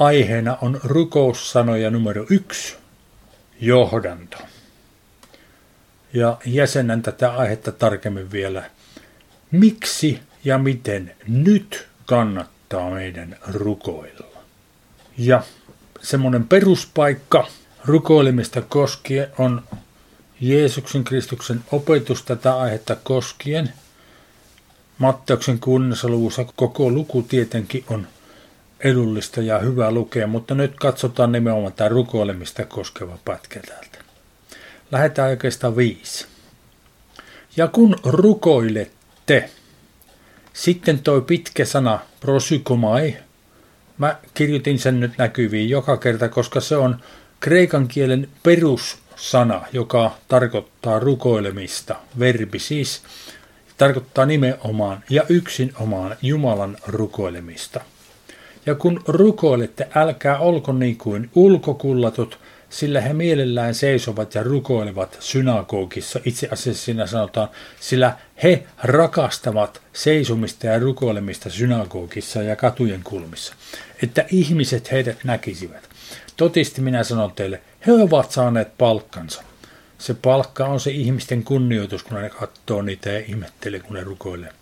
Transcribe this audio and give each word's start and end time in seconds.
Aiheena 0.00 0.58
on 0.62 0.80
rukoussanoja 0.84 1.90
numero 1.90 2.26
yksi, 2.30 2.76
johdanto. 3.60 4.36
Ja 6.12 6.36
jäsennän 6.44 7.02
tätä 7.02 7.32
aihetta 7.32 7.72
tarkemmin 7.72 8.32
vielä. 8.32 8.70
Miksi 9.50 10.20
ja 10.44 10.58
miten 10.58 11.16
nyt 11.28 11.88
kannattaa 12.06 12.90
meidän 12.90 13.36
rukoilla? 13.48 14.26
Ja 15.18 15.42
semmoinen 16.02 16.48
peruspaikka 16.48 17.46
rukoilemista 17.84 18.62
koskien 18.62 19.28
on 19.38 19.62
Jeesuksen 20.40 21.04
Kristuksen 21.04 21.64
opetus 21.72 22.22
tätä 22.22 22.56
aihetta 22.56 22.96
koskien. 22.96 23.72
Matteuksen 24.98 25.58
kunnassa 25.58 26.08
luvussa 26.08 26.44
koko 26.56 26.90
luku 26.90 27.22
tietenkin 27.22 27.84
on 27.88 28.06
edullista 28.80 29.40
ja 29.40 29.58
hyvä 29.58 29.90
lukea, 29.90 30.26
mutta 30.26 30.54
nyt 30.54 30.74
katsotaan 30.74 31.32
nimenomaan 31.32 31.72
tämä 31.72 31.88
rukoilemista 31.88 32.64
koskeva 32.64 33.18
pätkä 33.24 33.60
täältä. 33.60 33.98
Lähdetään 34.92 35.30
oikeastaan 35.30 35.76
viisi. 35.76 36.26
Ja 37.56 37.68
kun 37.68 37.96
rukoilette, 38.04 39.50
sitten 40.52 40.98
toi 40.98 41.22
pitkä 41.22 41.64
sana 41.64 41.98
prosykomai, 42.20 43.16
mä 43.98 44.16
kirjoitin 44.34 44.78
sen 44.78 45.00
nyt 45.00 45.18
näkyviin 45.18 45.68
joka 45.68 45.96
kerta, 45.96 46.28
koska 46.28 46.60
se 46.60 46.76
on 46.76 47.00
kreikan 47.40 47.88
kielen 47.88 48.28
perussana, 48.42 49.66
joka 49.72 50.14
tarkoittaa 50.28 50.98
rukoilemista, 50.98 51.96
verbi 52.18 52.58
siis, 52.58 53.02
tarkoittaa 53.76 54.26
nimenomaan 54.26 55.04
ja 55.10 55.22
yksin 55.28 55.72
omaan 55.80 56.16
Jumalan 56.22 56.76
rukoilemista– 56.86 57.80
ja 58.68 58.74
kun 58.74 59.00
rukoilette, 59.06 59.88
älkää 59.94 60.38
olko 60.38 60.72
niin 60.72 60.96
kuin 60.96 61.30
ulkokullatut, 61.34 62.38
sillä 62.70 63.00
he 63.00 63.12
mielellään 63.12 63.74
seisovat 63.74 64.34
ja 64.34 64.42
rukoilevat 64.42 65.16
synagogissa. 65.20 66.20
Itse 66.24 66.48
asiassa 66.50 66.84
siinä 66.84 67.06
sanotaan, 67.06 67.48
sillä 67.80 68.16
he 68.42 68.66
rakastavat 68.82 69.82
seisomista 69.92 70.66
ja 70.66 70.78
rukoilemista 70.78 71.50
synagogissa 71.50 72.42
ja 72.42 72.56
katujen 72.56 73.00
kulmissa, 73.04 73.54
että 74.02 74.24
ihmiset 74.30 74.92
heidät 74.92 75.24
näkisivät. 75.24 75.88
Totisti 76.36 76.80
minä 76.80 77.04
sanon 77.04 77.32
teille, 77.32 77.60
he 77.86 77.92
ovat 77.92 78.30
saaneet 78.30 78.78
palkkansa. 78.78 79.42
Se 79.98 80.14
palkka 80.14 80.66
on 80.66 80.80
se 80.80 80.90
ihmisten 80.90 81.44
kunnioitus, 81.44 82.02
kun 82.02 82.22
ne 82.22 82.30
katsoo 82.30 82.82
niitä 82.82 83.10
ja 83.10 83.18
ihmettelee, 83.18 83.80
kun 83.80 83.96
ne 83.96 84.04
rukoilee. 84.04 84.52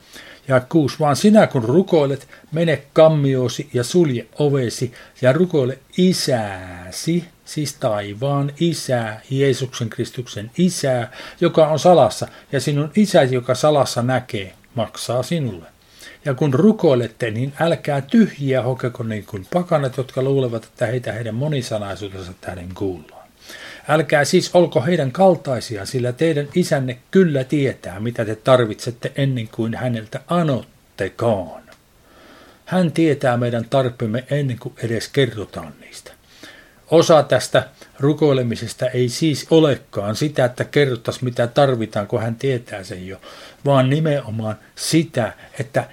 Ja 0.49 0.61
kuus, 0.61 1.01
vaan 1.01 1.17
sinä 1.17 1.47
kun 1.47 1.65
rukoilet, 1.65 2.29
mene 2.53 2.83
kammiosi 2.93 3.69
ja 3.73 3.85
sulje 3.85 4.27
ovesi 4.39 4.93
ja 5.23 5.33
rukoile 5.33 5.79
isääsi, 5.97 7.25
siis 7.45 7.75
taivaan 7.75 8.53
isää, 8.61 9.21
Jeesuksen 9.31 9.91
Kristuksen 9.91 10.51
isää, 10.59 11.13
joka 11.41 11.67
on 11.67 11.79
salassa, 11.79 12.29
ja 12.53 12.61
sinun 12.61 12.91
isäsi, 12.97 13.35
joka 13.35 13.55
salassa 13.55 14.03
näkee, 14.03 14.55
maksaa 14.75 15.23
sinulle. 15.23 15.67
Ja 16.25 16.35
kun 16.35 16.55
rukoilette, 16.55 17.31
niin 17.31 17.53
älkää 17.61 18.01
tyhjiä 18.01 18.63
hokeko 18.63 19.03
niin 19.03 19.27
kuin 19.27 19.47
pakanat, 19.53 19.97
jotka 19.97 20.23
luulevat, 20.23 20.65
että 20.65 20.87
heitä 20.87 21.13
heidän 21.13 21.35
monisanaisuutensa 21.35 22.33
tähden 22.41 22.69
kuullaan. 22.75 23.16
Älkää 23.89 24.25
siis 24.25 24.51
olko 24.55 24.83
heidän 24.83 25.13
kaltaisia, 25.13 25.87
sillä 25.87 26.13
teidän 26.13 26.49
isänne 26.55 26.99
kyllä 27.11 27.45
tietää, 27.45 28.01
mitä 28.01 28.25
te 28.25 28.37
tarvitsette 28.37 29.13
ennen 29.17 29.49
kuin 29.49 29.75
häneltä 29.75 30.21
anottekaan. 30.29 31.63
Hän 32.65 32.93
tietää 32.93 33.37
meidän 33.37 33.65
tarpeemme 33.65 34.25
ennen 34.31 34.59
kuin 34.59 34.75
edes 34.83 35.09
kerrotaan 35.09 35.73
niistä. 35.81 36.13
Osa 36.91 37.23
tästä 37.23 37.69
rukoilemisesta 38.01 38.87
ei 38.87 39.09
siis 39.09 39.47
olekaan 39.51 40.17
sitä, 40.17 40.45
että 40.45 40.65
kerrottaisiin 40.65 41.25
mitä 41.25 41.47
tarvitaan, 41.47 42.07
kun 42.07 42.23
hän 42.23 42.37
tietää 42.37 42.85
sen 42.85 43.07
jo, 43.07 43.21
vaan 43.65 43.91
nimenomaan 43.91 44.57
sitä, 44.77 45.33
että 45.61 45.85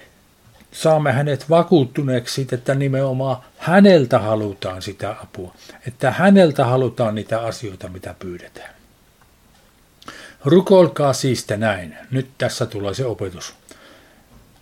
saamme 0.74 1.12
hänet 1.12 1.50
vakuuttuneeksi 1.50 2.34
siitä, 2.34 2.56
että 2.56 2.74
nimenomaan 2.74 3.36
häneltä 3.58 4.18
halutaan 4.18 4.82
sitä 4.82 5.16
apua, 5.22 5.54
että 5.86 6.10
häneltä 6.10 6.64
halutaan 6.64 7.14
niitä 7.14 7.40
asioita, 7.40 7.88
mitä 7.88 8.14
pyydetään. 8.18 8.74
Rukoilkaa 10.44 11.12
siis 11.12 11.44
te 11.44 11.56
näin. 11.56 11.96
Nyt 12.10 12.28
tässä 12.38 12.66
tulee 12.66 12.94
se 12.94 13.06
opetus. 13.06 13.54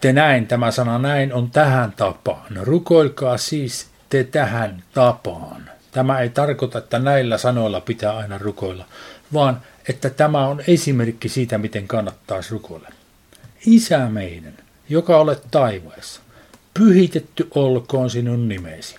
Te 0.01 0.13
näin, 0.13 0.47
tämä 0.47 0.71
sana 0.71 0.99
näin 0.99 1.33
on 1.33 1.51
tähän 1.51 1.93
tapaan. 1.93 2.57
Rukoilkaa 2.61 3.37
siis 3.37 3.87
te 4.09 4.25
tähän 4.25 4.83
tapaan. 4.95 5.71
Tämä 5.91 6.21
ei 6.21 6.29
tarkoita, 6.29 6.79
että 6.79 6.99
näillä 6.99 7.39
sanoilla 7.39 7.81
pitää 7.81 8.17
aina 8.17 8.39
rukoilla, 8.39 8.85
vaan 9.33 9.61
että 9.89 10.11
tämä 10.11 10.47
on 10.47 10.63
esimerkki 10.67 11.29
siitä, 11.29 11.59
miten 11.59 11.89
kannattaisi 11.89 12.51
rukoilla. 12.51 12.89
Isä 13.67 13.99
meidän, 13.99 14.55
joka 14.89 15.19
olet 15.19 15.43
taivaassa. 15.51 16.21
Pyhitetty 16.75 17.49
olkoon 17.55 18.11
sinun 18.11 18.49
nimesi. 18.49 18.97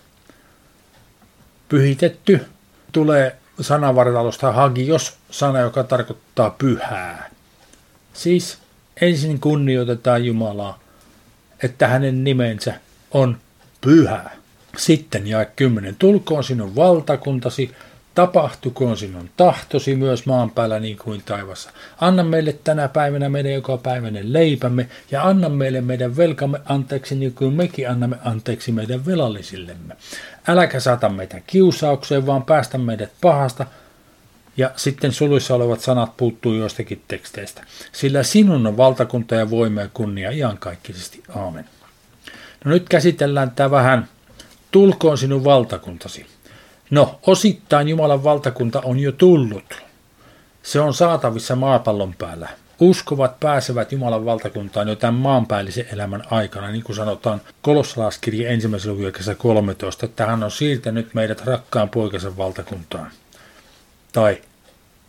Pyhitetty 1.70 2.46
tulee 2.92 3.36
sanavartalosta 3.62 4.52
hagios, 4.52 5.18
sana, 5.32 5.60
joka 5.60 5.84
tarkoittaa 5.84 6.50
pyhää. 6.50 7.30
Siis 8.14 8.58
ensin 9.02 9.40
kunnioitetaan 9.40 10.26
Jumalaa, 10.26 10.80
että 11.64 11.88
hänen 11.88 12.24
nimensä 12.24 12.74
on 13.12 13.38
pyhä. 13.82 14.30
Sitten 14.78 15.28
jae 15.28 15.46
10. 15.56 15.96
Tulkoon 15.96 16.44
sinun 16.44 16.76
valtakuntasi, 16.76 17.76
Tapahtukoon 18.16 18.98
sinun 18.98 19.30
tahtosi 19.38 19.96
myös 19.96 20.26
maan 20.26 20.52
päällä 20.52 20.80
niin 20.80 20.98
kuin 20.98 21.22
taivassa. 21.26 21.70
Anna 22.02 22.24
meille 22.24 22.60
tänä 22.64 22.88
päivänä 22.88 23.30
meidän 23.30 23.54
joka 23.54 23.78
päiväinen 23.78 24.34
leipämme 24.34 24.88
ja 25.12 25.24
anna 25.28 25.50
meille 25.50 25.82
meidän 25.82 26.18
velkamme 26.18 26.60
anteeksi 26.66 27.16
niin 27.16 27.34
kuin 27.34 27.54
mekin 27.54 27.90
annamme 27.90 28.18
anteeksi 28.26 28.72
meidän 28.72 29.06
velallisillemme. 29.06 29.96
Äläkä 30.48 30.80
saata 30.80 31.10
meitä 31.10 31.42
kiusaukseen, 31.48 32.26
vaan 32.26 32.44
päästä 32.44 32.78
meidät 32.78 33.12
pahasta. 33.22 33.66
Ja 34.58 34.72
sitten 34.76 35.12
suluissa 35.12 35.56
olevat 35.56 35.80
sanat 35.80 36.18
puuttuu 36.18 36.54
joistakin 36.54 37.04
teksteistä. 37.08 37.64
Sillä 37.92 38.24
sinun 38.24 38.68
on 38.68 38.78
valtakunta 38.78 39.36
ja 39.36 39.50
voima 39.50 39.82
ja 39.82 39.90
kunnia 39.94 40.32
iankaikkisesti. 40.32 41.24
Aamen. 41.36 41.66
No 42.66 42.72
nyt 42.72 42.90
käsitellään 42.90 43.52
tämä 43.52 43.72
vähän. 43.72 44.08
Tulkoon 44.72 45.18
sinun 45.18 45.44
valtakuntasi. 45.44 46.33
No, 46.94 47.20
osittain 47.28 47.88
Jumalan 47.88 48.24
valtakunta 48.24 48.82
on 48.86 49.00
jo 49.00 49.12
tullut. 49.12 49.82
Se 50.64 50.80
on 50.80 50.94
saatavissa 50.94 51.56
maapallon 51.56 52.14
päällä. 52.14 52.50
Uskovat 52.80 53.40
pääsevät 53.40 53.92
Jumalan 53.92 54.26
valtakuntaan 54.26 54.88
jo 54.88 54.96
tämän 54.96 55.14
maanpäällisen 55.14 55.86
elämän 55.94 56.24
aikana, 56.32 56.72
niin 56.72 56.84
kuin 56.84 56.96
sanotaan 56.96 57.42
kolossalaiskirja 57.62 58.50
ensimmäisen 58.50 58.92
luvun 58.92 59.12
13, 59.38 60.06
että 60.06 60.26
hän 60.26 60.44
on 60.44 60.52
siirtänyt 60.52 61.14
meidät 61.14 61.46
rakkaan 61.46 61.90
poikansa 61.90 62.38
valtakuntaan. 62.38 63.12
Tai 64.12 64.42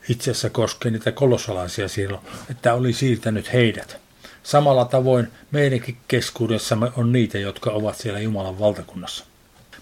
itse 0.08 0.30
asiassa 0.30 0.50
koskee 0.50 0.90
niitä 0.90 1.12
kolossalaisia 1.12 1.88
silloin, 1.88 2.22
että 2.50 2.74
oli 2.74 2.92
siirtänyt 2.92 3.52
heidät. 3.52 3.96
Samalla 4.42 4.84
tavoin 4.84 5.28
meidänkin 5.50 5.96
keskuudessamme 6.08 6.92
on 6.96 7.12
niitä, 7.12 7.38
jotka 7.38 7.70
ovat 7.70 7.96
siellä 7.96 8.20
Jumalan 8.20 8.58
valtakunnassa. 8.58 9.24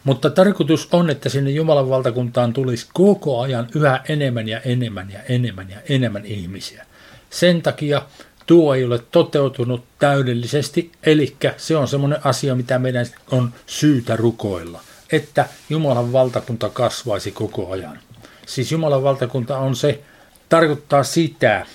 Mutta 0.04 0.30
tarkoitus 0.30 0.88
on, 0.92 1.10
että 1.10 1.28
sinne 1.28 1.50
Jumalan 1.50 1.88
valtakuntaan 1.88 2.52
tulisi 2.52 2.86
koko 2.92 3.40
ajan 3.40 3.68
yhä 3.74 4.00
enemmän 4.08 4.48
ja 4.48 4.60
enemmän 4.60 5.10
ja 5.10 5.18
enemmän 5.28 5.70
ja 5.70 5.76
enemmän 5.88 6.26
ihmisiä. 6.26 6.86
Sen 7.30 7.62
takia 7.62 8.02
tuo 8.46 8.74
ei 8.74 8.84
ole 8.84 8.98
toteutunut 9.12 9.84
täydellisesti, 9.98 10.92
eli 11.02 11.36
se 11.56 11.76
on 11.76 11.88
semmoinen 11.88 12.18
asia, 12.24 12.54
mitä 12.54 12.78
meidän 12.78 13.06
on 13.30 13.52
syytä 13.66 14.16
rukoilla, 14.16 14.80
että 15.12 15.46
Jumalan 15.70 16.12
valtakunta 16.12 16.68
kasvaisi 16.68 17.32
koko 17.32 17.70
ajan. 17.70 17.98
Siis 18.46 18.72
Jumalan 18.72 19.02
valtakunta 19.02 19.58
on 19.58 19.76
se, 19.76 20.00
tarkoittaa 20.48 21.02
sitä, 21.02 21.66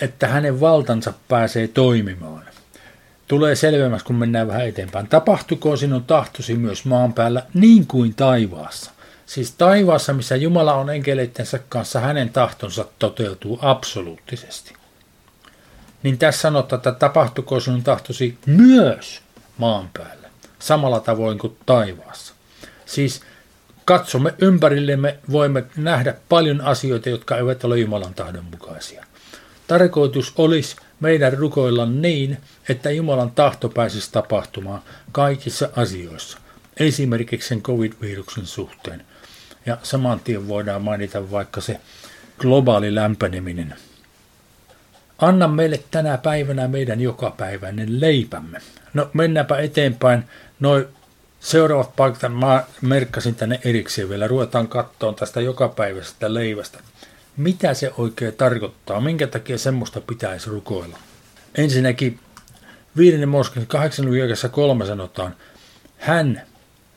että 0.00 0.28
hänen 0.28 0.60
valtansa 0.60 1.12
pääsee 1.28 1.68
toimimaan 1.68 2.48
tulee 3.28 3.56
selvemmäksi, 3.56 4.06
kun 4.06 4.16
mennään 4.16 4.48
vähän 4.48 4.66
eteenpäin. 4.66 5.08
Tapahtuko 5.08 5.76
sinun 5.76 6.04
tahtosi 6.04 6.54
myös 6.54 6.84
maan 6.84 7.12
päällä 7.12 7.42
niin 7.54 7.86
kuin 7.86 8.14
taivaassa? 8.14 8.90
Siis 9.26 9.52
taivaassa, 9.52 10.12
missä 10.12 10.36
Jumala 10.36 10.74
on 10.74 10.90
enkeleittensä 10.90 11.60
kanssa, 11.68 12.00
hänen 12.00 12.30
tahtonsa 12.30 12.86
toteutuu 12.98 13.58
absoluuttisesti. 13.62 14.72
Niin 16.02 16.18
tässä 16.18 16.40
sanotaan, 16.40 16.78
että 16.78 16.92
tapahtuko 16.92 17.60
sinun 17.60 17.82
tahtosi 17.82 18.38
myös 18.46 19.20
maan 19.58 19.90
päällä, 19.92 20.28
samalla 20.58 21.00
tavoin 21.00 21.38
kuin 21.38 21.56
taivaassa. 21.66 22.34
Siis 22.86 23.20
katsomme 23.84 24.34
ympärillemme, 24.38 25.18
voimme 25.32 25.64
nähdä 25.76 26.14
paljon 26.28 26.60
asioita, 26.60 27.08
jotka 27.08 27.36
eivät 27.36 27.64
ole 27.64 27.78
Jumalan 27.78 28.14
tahdon 28.14 28.44
mukaisia. 28.44 29.04
Tarkoitus 29.66 30.32
olisi 30.36 30.76
meidän 31.00 31.32
rukoilla 31.32 31.86
niin, 31.86 32.38
että 32.68 32.90
Jumalan 32.90 33.30
tahto 33.30 33.68
pääsisi 33.68 34.12
tapahtumaan 34.12 34.82
kaikissa 35.12 35.68
asioissa. 35.76 36.38
esimerkiksi 36.80 37.48
sen 37.48 37.62
covid-viruksen 37.62 38.46
suhteen. 38.46 39.06
Ja 39.66 39.78
saman 39.82 40.20
tien 40.20 40.48
voidaan 40.48 40.82
mainita 40.82 41.30
vaikka 41.30 41.60
se 41.60 41.80
globaali 42.38 42.94
lämpeneminen. 42.94 43.74
Anna 45.18 45.48
meille 45.48 45.82
tänä 45.90 46.18
päivänä 46.18 46.68
meidän 46.68 47.00
jokapäiväinen 47.00 48.00
leipämme. 48.00 48.60
No 48.94 49.10
mennäänpä 49.12 49.58
eteenpäin. 49.58 50.24
Noin 50.60 50.86
seuraavat 51.40 51.96
paikat 51.96 52.32
mä 52.32 52.64
merkkasin 52.80 53.34
tänne 53.34 53.60
erikseen 53.64 54.08
vielä. 54.08 54.28
Ruvetaan 54.28 54.68
kattoon 54.68 55.14
tästä 55.14 55.40
jokapäiväisestä 55.40 56.34
leivästä. 56.34 56.78
Mitä 57.36 57.74
se 57.74 57.92
oikein 57.98 58.34
tarkoittaa? 58.34 59.00
Minkä 59.00 59.26
takia 59.26 59.58
semmoista 59.58 60.00
pitäisi 60.00 60.50
rukoilla? 60.50 60.98
Ensinnäkin 61.54 62.20
viidennen 62.98 63.28
Mosken 63.28 63.66
8. 63.66 64.06
kolme 64.50 64.86
sanotaan, 64.86 65.36
hän 65.98 66.42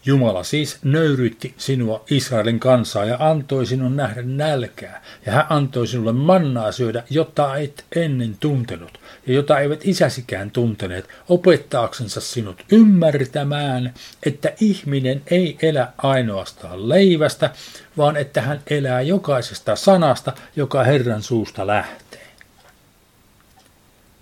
Jumala 0.05 0.43
siis 0.43 0.77
nöyrytti 0.83 1.53
sinua 1.57 2.03
Israelin 2.09 2.59
kansaa 2.59 3.05
ja 3.05 3.17
antoi 3.19 3.65
sinun 3.65 3.95
nähdä 3.95 4.21
nälkää. 4.21 5.03
Ja 5.25 5.31
hän 5.31 5.45
antoi 5.49 5.87
sinulle 5.87 6.11
mannaa 6.11 6.71
syödä, 6.71 7.03
jota 7.09 7.57
et 7.57 7.85
ennen 7.95 8.37
tuntenut 8.39 8.99
ja 9.27 9.33
jota 9.33 9.59
eivät 9.59 9.79
isäsikään 9.83 10.51
tunteneet, 10.51 11.09
opettaaksensa 11.29 12.21
sinut 12.21 12.65
ymmärtämään, 12.71 13.93
että 14.25 14.53
ihminen 14.59 15.21
ei 15.31 15.57
elä 15.61 15.87
ainoastaan 15.97 16.89
leivästä, 16.89 17.49
vaan 17.97 18.17
että 18.17 18.41
hän 18.41 18.61
elää 18.69 19.01
jokaisesta 19.01 19.75
sanasta, 19.75 20.33
joka 20.55 20.83
Herran 20.83 21.21
suusta 21.23 21.67
lähtee. 21.67 22.27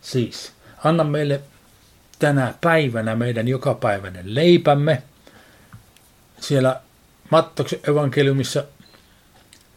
Siis, 0.01 0.51
anna 0.83 1.03
meille 1.03 1.41
tänä 2.19 2.53
päivänä 2.61 3.15
meidän 3.15 3.47
jokapäiväinen 3.47 4.35
leipämme– 4.35 5.03
siellä 6.41 6.81
Mattoksen 7.29 7.79
evankeliumissa 7.87 8.63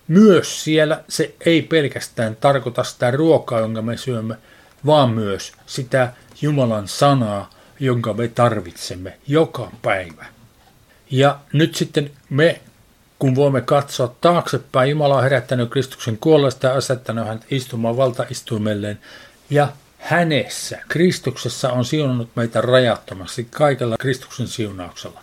myös 0.08 0.64
siellä 0.64 1.04
se 1.08 1.34
ei 1.46 1.62
pelkästään 1.62 2.36
tarkoita 2.36 2.84
sitä 2.84 3.10
ruokaa, 3.10 3.60
jonka 3.60 3.82
me 3.82 3.96
syömme, 3.96 4.36
vaan 4.86 5.10
myös 5.10 5.52
sitä 5.66 6.12
Jumalan 6.42 6.88
sanaa, 6.88 7.50
jonka 7.80 8.12
me 8.12 8.28
tarvitsemme 8.28 9.18
joka 9.28 9.70
päivä. 9.82 10.26
Ja 11.10 11.38
nyt 11.52 11.74
sitten 11.74 12.10
me, 12.30 12.60
kun 13.18 13.34
voimme 13.34 13.60
katsoa 13.60 14.14
taaksepäin, 14.20 14.90
Jumala 14.90 15.16
on 15.16 15.22
herättänyt 15.22 15.70
Kristuksen 15.70 16.18
kuolleesta 16.18 16.66
ja 16.66 16.74
asettanut 16.74 17.26
hänet 17.26 17.46
istumaan 17.50 17.96
valtaistuimelleen. 17.96 18.98
Ja 19.50 19.68
hänessä, 20.02 20.78
Kristuksessa 20.88 21.72
on 21.72 21.84
siunannut 21.84 22.28
meitä 22.36 22.60
rajattomasti 22.60 23.46
kaikella 23.50 23.96
Kristuksen 23.98 24.48
siunauksella 24.48 25.22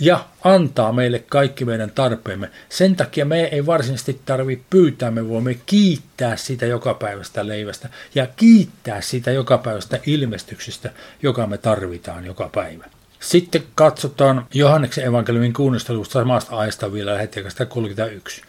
ja 0.00 0.24
antaa 0.44 0.92
meille 0.92 1.18
kaikki 1.18 1.64
meidän 1.64 1.90
tarpeemme. 1.90 2.50
Sen 2.68 2.96
takia 2.96 3.24
me 3.24 3.44
ei 3.44 3.66
varsinaisesti 3.66 4.20
tarvitse 4.24 4.64
pyytää, 4.70 5.10
me 5.10 5.28
voimme 5.28 5.54
kiittää 5.66 6.36
sitä 6.36 6.66
jokapäiväistä 6.66 7.48
leivästä 7.48 7.88
ja 8.14 8.26
kiittää 8.26 9.00
sitä 9.00 9.30
jokapäiväistä 9.30 10.00
ilmestyksestä, 10.06 10.90
joka 11.22 11.46
me 11.46 11.58
tarvitaan 11.58 12.26
joka 12.26 12.50
päivä. 12.54 12.84
Sitten 13.20 13.62
katsotaan 13.74 14.46
Johanneksen 14.54 15.04
evankeliumin 15.04 15.52
kuunnistelusta 15.52 16.12
samasta 16.12 16.58
ajasta 16.58 16.92
vielä 16.92 17.14
lähetekasta 17.14 17.66
31. 17.66 18.42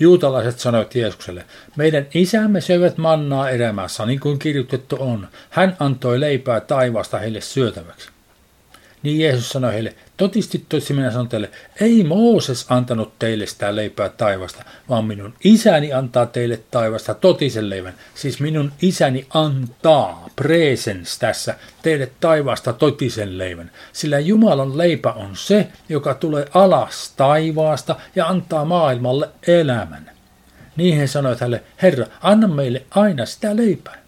Juutalaiset 0.00 0.58
sanoivat 0.58 0.94
Jeesukselle, 0.94 1.44
meidän 1.76 2.06
isämme 2.14 2.60
söivät 2.60 2.98
mannaa 2.98 3.50
erämässä, 3.50 4.06
niin 4.06 4.20
kuin 4.20 4.38
kirjoitettu 4.38 4.96
on. 5.00 5.28
Hän 5.50 5.76
antoi 5.80 6.20
leipää 6.20 6.60
taivaasta 6.60 7.18
heille 7.18 7.40
syötäväksi. 7.40 8.13
Niin 9.04 9.20
Jeesus 9.20 9.48
sanoi 9.48 9.72
heille, 9.72 9.94
totisti 10.16 10.64
tosi 10.68 10.94
minä 10.94 11.10
sanon 11.10 11.28
teille, 11.28 11.50
ei 11.80 12.04
Mooses 12.04 12.66
antanut 12.68 13.18
teille 13.18 13.46
sitä 13.46 13.76
leipää 13.76 14.08
taivasta, 14.08 14.64
vaan 14.88 15.04
minun 15.04 15.34
isäni 15.44 15.92
antaa 15.92 16.26
teille 16.26 16.60
taivasta 16.70 17.14
totisen 17.14 17.70
leivän. 17.70 17.94
Siis 18.14 18.40
minun 18.40 18.72
isäni 18.82 19.26
antaa, 19.30 20.28
presens 20.36 21.18
tässä, 21.18 21.54
teille 21.82 22.10
taivaasta 22.20 22.72
totisen 22.72 23.38
leivän. 23.38 23.70
Sillä 23.92 24.18
Jumalan 24.18 24.78
leipä 24.78 25.12
on 25.12 25.36
se, 25.36 25.68
joka 25.88 26.14
tulee 26.14 26.46
alas 26.54 27.12
taivaasta 27.16 27.96
ja 28.16 28.26
antaa 28.26 28.64
maailmalle 28.64 29.28
elämän. 29.46 30.10
Niin 30.76 30.96
he 30.96 31.06
sanoivat 31.06 31.40
hänelle, 31.40 31.62
Herra, 31.82 32.06
anna 32.22 32.48
meille 32.48 32.82
aina 32.90 33.26
sitä 33.26 33.56
leipää. 33.56 33.98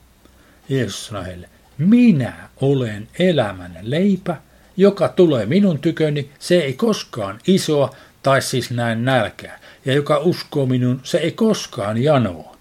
Jeesus 0.69 1.07
sanoi 1.07 1.27
heille, 1.27 1.49
minä 1.79 2.49
olen 2.61 3.09
elämän 3.19 3.79
leipä, 3.83 4.37
joka 4.77 5.09
tulee 5.09 5.47
minun 5.47 5.79
tyköni, 5.79 6.31
se 6.39 6.59
ei 6.59 6.73
koskaan 6.73 7.39
isoa 7.47 7.95
tai 8.23 8.43
siis 8.43 8.71
näin 8.71 9.05
nälkää, 9.05 9.61
ja 9.85 9.93
joka 9.93 10.19
uskoo 10.19 10.67
minun, 10.67 11.01
se 11.03 11.19
ei 11.19 11.33
koskaan 11.33 12.03
janoa. 12.03 12.57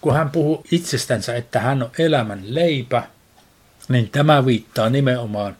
Kun 0.00 0.14
hän 0.14 0.30
puhuu 0.30 0.64
itsestänsä, 0.70 1.36
että 1.36 1.60
hän 1.60 1.82
on 1.82 1.90
elämän 1.98 2.42
leipä, 2.44 3.02
niin 3.88 4.10
tämä 4.10 4.46
viittaa 4.46 4.90
nimenomaan 4.90 5.56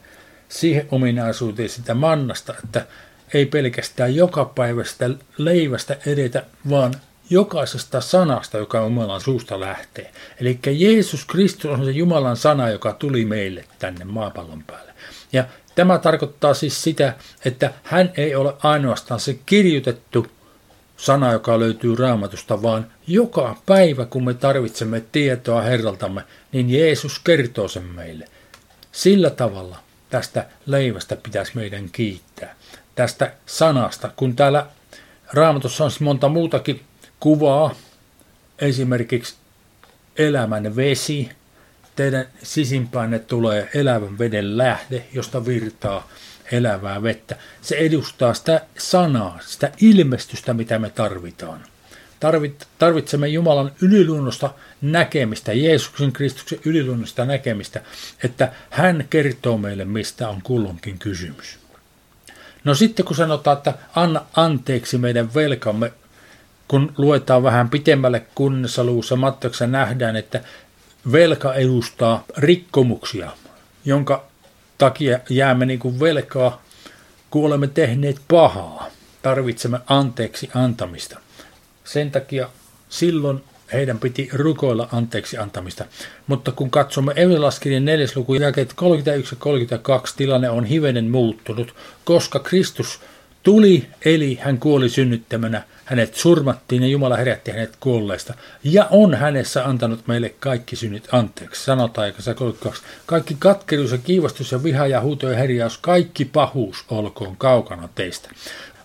siihen 0.49 0.87
ominaisuuteen 0.91 1.69
sitä 1.69 1.93
mannasta, 1.93 2.53
että 2.63 2.85
ei 3.33 3.45
pelkästään 3.45 4.15
joka 4.15 4.45
päivästä 4.45 5.09
leivästä 5.37 5.97
edetä, 6.05 6.43
vaan 6.69 6.93
jokaisesta 7.29 8.01
sanasta, 8.01 8.57
joka 8.57 8.83
Jumalan 8.83 9.21
suusta 9.21 9.59
lähtee. 9.59 10.11
Eli 10.41 10.59
Jeesus 10.65 11.25
Kristus 11.25 11.71
on 11.71 11.85
se 11.85 11.91
Jumalan 11.91 12.37
sana, 12.37 12.69
joka 12.69 12.93
tuli 12.93 13.25
meille 13.25 13.65
tänne 13.79 14.05
maapallon 14.05 14.63
päälle. 14.63 14.86
Ja 15.33 15.43
tämä 15.75 15.97
tarkoittaa 15.97 16.53
siis 16.53 16.83
sitä, 16.83 17.13
että 17.45 17.73
hän 17.83 18.11
ei 18.17 18.35
ole 18.35 18.53
ainoastaan 18.63 19.19
se 19.19 19.39
kirjoitettu 19.45 20.27
sana, 20.97 21.31
joka 21.31 21.59
löytyy 21.59 21.95
raamatusta, 21.95 22.61
vaan 22.61 22.87
joka 23.07 23.55
päivä, 23.65 24.05
kun 24.05 24.25
me 24.25 24.33
tarvitsemme 24.33 25.03
tietoa 25.11 25.61
Herraltamme, 25.61 26.23
niin 26.51 26.69
Jeesus 26.69 27.19
kertoo 27.19 27.67
sen 27.67 27.83
meille. 27.83 28.25
Sillä 28.91 29.29
tavalla 29.29 29.77
tästä 30.09 30.45
leivästä 30.65 31.15
pitäisi 31.15 31.51
meidän 31.55 31.89
kiittää. 31.91 32.55
Tästä 32.95 33.33
sanasta, 33.45 34.11
kun 34.15 34.35
täällä 34.35 34.65
raamatussa 35.33 35.83
on 35.85 35.91
monta 35.99 36.29
muutakin 36.29 36.81
kuvaa, 37.19 37.75
esimerkiksi 38.59 39.35
elämän 40.15 40.75
vesi, 40.75 41.29
teidän 41.97 42.25
sisimpäänne 42.43 43.19
tulee 43.19 43.69
elävän 43.73 44.19
veden 44.19 44.57
lähde, 44.57 45.05
josta 45.13 45.45
virtaa 45.45 46.09
elävää 46.51 47.03
vettä. 47.03 47.35
Se 47.61 47.75
edustaa 47.75 48.33
sitä 48.33 48.61
sanaa, 48.77 49.39
sitä 49.41 49.71
ilmestystä, 49.81 50.53
mitä 50.53 50.79
me 50.79 50.89
tarvitaan. 50.89 51.63
Tarvitsemme 52.79 53.27
Jumalan 53.27 53.71
yliluonnosta 53.81 54.49
näkemistä, 54.81 55.53
Jeesuksen 55.53 56.11
Kristuksen 56.11 56.59
yliluonnosta 56.65 57.25
näkemistä, 57.25 57.81
että 58.23 58.51
hän 58.69 59.05
kertoo 59.09 59.57
meille, 59.57 59.85
mistä 59.85 60.29
on 60.29 60.41
kulloinkin 60.41 60.99
kysymys. 60.99 61.59
No 62.63 62.75
sitten 62.75 63.05
kun 63.05 63.15
sanotaan, 63.15 63.57
että 63.57 63.73
anna 63.95 64.25
anteeksi 64.35 64.97
meidän 64.97 65.33
velkamme, 65.33 65.93
kun 66.67 66.93
luetaan 66.97 67.43
vähän 67.43 67.69
pitemmälle 67.69 68.25
kunnessa 68.35 68.83
luussa 68.83 69.17
nähdään, 69.67 70.15
että 70.15 70.41
velka 71.11 71.53
edustaa 71.53 72.23
rikkomuksia, 72.37 73.31
jonka 73.85 74.25
takia 74.77 75.19
jäämme 75.29 75.65
niin 75.65 75.79
kuin 75.79 75.99
velkaa, 75.99 76.61
kun 77.29 77.45
olemme 77.45 77.67
tehneet 77.67 78.17
pahaa. 78.27 78.87
Tarvitsemme 79.21 79.79
anteeksi 79.87 80.49
antamista. 80.53 81.19
Sen 81.83 82.11
takia 82.11 82.49
silloin 82.89 83.43
heidän 83.73 83.99
piti 83.99 84.29
rukoilla 84.33 84.89
anteeksi 84.91 85.37
antamista. 85.37 85.85
Mutta 86.27 86.51
kun 86.51 86.69
katsomme 86.69 87.13
Evelaskirjan 87.15 87.85
neljäs 87.85 88.15
luku 88.15 88.33
jakeet 88.33 88.73
31 88.73 89.35
ja 89.35 89.39
32, 89.39 90.13
tilanne 90.17 90.49
on 90.49 90.65
hivenen 90.65 91.05
muuttunut, 91.05 91.75
koska 92.05 92.39
Kristus 92.39 92.99
tuli, 93.47 93.87
eli 94.05 94.39
hän 94.41 94.59
kuoli 94.59 94.89
synnyttämänä, 94.89 95.63
hänet 95.85 96.15
surmattiin 96.15 96.83
ja 96.83 96.89
Jumala 96.89 97.17
herätti 97.17 97.51
hänet 97.51 97.75
kuolleista. 97.79 98.33
Ja 98.63 98.87
on 98.91 99.13
hänessä 99.13 99.65
antanut 99.65 100.07
meille 100.07 100.33
kaikki 100.39 100.75
synnit 100.75 101.07
anteeksi. 101.11 101.63
Sanotaan 101.63 102.13
32. 102.35 102.83
Kaikki 103.05 103.35
katkeruus 103.39 103.91
ja 103.91 103.97
kiivastus 103.97 104.51
ja 104.51 104.63
viha 104.63 104.87
ja 104.87 105.01
huuto 105.01 105.29
ja 105.29 105.37
herjaus, 105.37 105.77
kaikki 105.77 106.25
pahuus 106.25 106.85
olkoon 106.89 107.37
kaukana 107.37 107.89
teistä. 107.95 108.29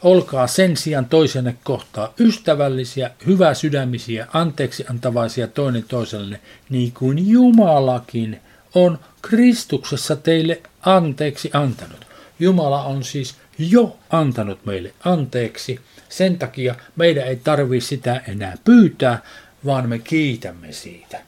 Olkaa 0.03 0.47
sen 0.47 0.77
sijaan 0.77 1.07
toisenne 1.07 1.57
kohtaa 1.65 2.15
ystävällisiä, 2.21 3.11
hyväsydämisiä, 3.27 4.27
anteeksi 4.33 4.85
antavaisia 4.91 5.49
toinen 5.49 5.85
toiselle, 5.89 6.41
niin 6.71 6.93
kuin 6.93 7.29
Jumalakin 7.29 8.41
on 8.75 8.99
Kristuksessa 9.23 10.17
teille 10.17 10.63
anteeksi 10.83 11.51
antanut. 11.53 12.07
Jumala 12.39 12.85
on 12.85 13.05
siis 13.05 13.42
jo 13.59 13.99
antanut 14.11 14.67
meille 14.67 14.95
anteeksi. 15.05 15.81
Sen 16.09 16.39
takia 16.39 16.75
meidän 16.97 17.27
ei 17.27 17.37
tarvi 17.37 17.81
sitä 17.81 18.23
enää 18.29 18.57
pyytää, 18.65 19.19
vaan 19.67 19.89
me 19.89 19.99
kiitämme 19.99 20.73
siitä. 20.73 21.21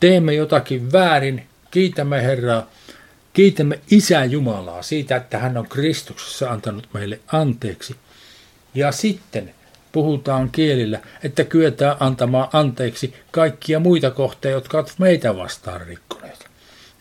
Teemme 0.00 0.34
jotakin 0.34 0.92
väärin, 0.92 1.46
kiitämme 1.70 2.22
Herraa, 2.22 2.66
Kiitämme 3.36 3.80
Isä 3.90 4.24
Jumalaa 4.24 4.82
siitä, 4.82 5.16
että 5.16 5.38
hän 5.38 5.56
on 5.56 5.68
Kristuksessa 5.68 6.50
antanut 6.50 6.88
meille 6.92 7.20
anteeksi. 7.32 7.96
Ja 8.74 8.92
sitten 8.92 9.54
puhutaan 9.92 10.50
kielillä, 10.50 11.00
että 11.22 11.44
kyetään 11.44 11.96
antamaan 12.00 12.48
anteeksi 12.52 13.14
kaikkia 13.30 13.80
muita 13.80 14.10
kohteita, 14.10 14.56
jotka 14.56 14.78
ovat 14.78 14.94
meitä 14.98 15.36
vastaan 15.36 15.80
rikkoneet. 15.80 16.05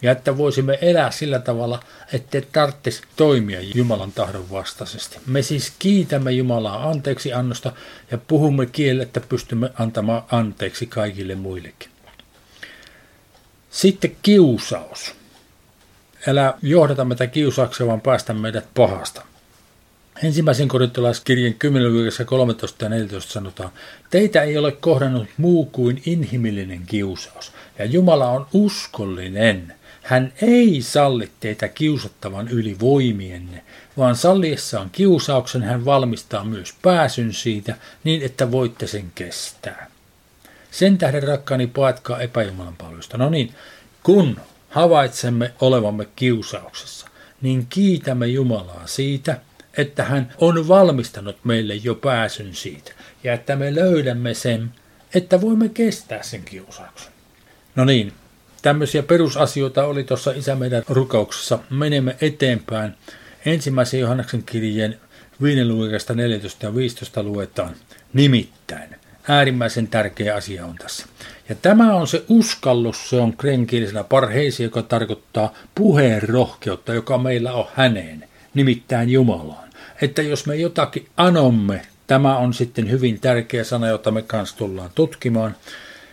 Ja 0.06 0.12
että 0.12 0.38
voisimme 0.38 0.78
elää 0.82 1.12
sillä 1.12 1.40
tavalla, 1.40 1.80
ettei 2.14 2.48
tarvitsisi 2.52 3.02
toimia 3.16 3.60
Jumalan 3.76 4.12
tahdon 4.12 4.52
vastaisesti. 4.52 5.20
Me 5.28 5.42
siis 5.42 5.74
kiitämme 5.80 6.32
Jumalaa 6.32 6.90
anteeksi 6.90 7.34
annosta 7.34 7.72
ja 8.12 8.18
puhumme 8.18 8.66
kielellä, 8.66 9.04
että 9.04 9.20
pystymme 9.20 9.72
antamaan 9.80 10.24
anteeksi 10.32 10.86
kaikille 10.86 11.36
muillekin. 11.36 11.90
Sitten 13.70 14.16
kiusaus. 14.22 15.16
Älä 16.28 16.54
johdata 16.62 17.06
meitä 17.06 17.28
kiusaukseen, 17.28 17.88
vaan 17.88 18.02
päästä 18.02 18.34
meidät 18.34 18.68
pahasta. 18.74 19.22
Ensimmäisen 20.24 20.68
korintolaiskirjan 20.68 21.54
10. 21.54 21.92
13 22.26 22.86
ja 22.86 22.90
14 22.90 23.34
sanotaan, 23.34 23.72
Teitä 24.10 24.42
ei 24.42 24.58
ole 24.58 24.72
kohdannut 24.72 25.28
muu 25.38 25.66
kuin 25.66 26.02
inhimillinen 26.06 26.82
kiusaus, 26.88 27.52
ja 27.80 27.86
Jumala 27.86 28.30
on 28.30 28.48
uskollinen. 28.54 29.74
Hän 30.06 30.34
ei 30.42 30.82
salli 30.82 31.32
teitä 31.40 31.68
kiusattavan 31.68 32.48
yli 32.48 32.80
voimienne, 32.80 33.64
vaan 33.98 34.16
salliessaan 34.16 34.90
kiusauksen 34.90 35.64
hän 35.64 35.86
valmistaa 35.86 36.44
myös 36.44 36.74
pääsyn 36.82 37.34
siitä, 37.34 37.76
niin 38.04 38.22
että 38.22 38.52
voitte 38.52 38.88
sen 38.88 39.12
kestää. 39.16 39.92
Sen 40.72 40.98
tähden 40.98 41.24
rakkaani 41.24 41.68
paetkaa 41.68 42.20
epäjumalan 42.20 42.76
palvelusta. 42.76 43.18
No 43.18 43.30
niin, 43.30 43.54
kun 44.04 44.40
havaitsemme 44.70 45.54
olevamme 45.62 46.08
kiusauksessa, 46.16 47.08
niin 47.42 47.68
kiitämme 47.70 48.28
Jumalaa 48.28 48.88
siitä, 48.88 49.40
että 49.78 50.04
hän 50.04 50.34
on 50.38 50.68
valmistanut 50.68 51.38
meille 51.44 51.76
jo 51.76 51.96
pääsyn 51.96 52.56
siitä 52.56 52.92
ja 53.24 53.34
että 53.34 53.56
me 53.56 53.76
löydämme 53.76 54.34
sen, 54.34 54.72
että 55.14 55.42
voimme 55.42 55.70
kestää 55.70 56.24
sen 56.24 56.44
kiusauksen. 56.44 57.12
No 57.76 57.86
niin, 57.86 58.14
tämmöisiä 58.66 59.04
perusasioita 59.04 59.86
oli 59.86 60.04
tuossa 60.04 60.32
Isä 60.32 60.56
meidän 60.56 60.84
rukouksessa. 60.90 61.60
Menemme 61.70 62.16
eteenpäin. 62.22 62.94
Ensimmäisen 63.46 64.00
Johanneksen 64.00 64.44
kirjeen 64.44 65.00
5. 65.42 65.62
14 66.16 66.66
ja 66.66 66.76
15 66.76 67.24
luetaan 67.24 67.76
nimittäin. 68.14 68.96
Äärimmäisen 69.28 69.88
tärkeä 69.88 70.36
asia 70.36 70.66
on 70.66 70.76
tässä. 70.76 71.06
Ja 71.50 71.56
tämä 71.56 71.96
on 71.96 72.08
se 72.08 72.24
uskallus, 72.30 73.10
se 73.10 73.16
on 73.16 73.38
krenkielisellä 73.38 74.04
parheisi, 74.04 74.64
joka 74.64 74.82
tarkoittaa 74.82 75.54
puheen 75.76 76.30
rohkeutta, 76.30 76.94
joka 76.94 77.18
meillä 77.18 77.54
on 77.54 77.68
häneen, 77.74 78.28
nimittäin 78.54 79.10
Jumalaan. 79.10 79.70
Että 80.02 80.22
jos 80.22 80.46
me 80.46 80.56
jotakin 80.56 81.08
anomme, 81.18 81.82
tämä 82.08 82.38
on 82.38 82.54
sitten 82.54 82.92
hyvin 82.92 83.20
tärkeä 83.20 83.64
sana, 83.64 83.88
jota 83.88 84.12
me 84.12 84.22
kanssa 84.22 84.58
tullaan 84.58 84.90
tutkimaan. 84.96 85.56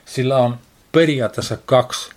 Sillä 0.04 0.36
on 0.36 0.58
periaatteessa 0.92 1.58
kaksi 1.66 2.10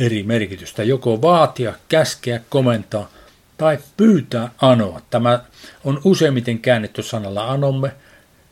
eri 0.00 0.22
merkitystä. 0.22 0.82
Joko 0.82 1.22
vaatia, 1.22 1.72
käskeä, 1.88 2.40
komentaa 2.48 3.10
tai 3.56 3.78
pyytää 3.96 4.50
anoa. 4.62 5.00
Tämä 5.10 5.40
on 5.84 6.00
useimmiten 6.04 6.58
käännetty 6.58 7.02
sanalla 7.02 7.50
anomme, 7.50 7.92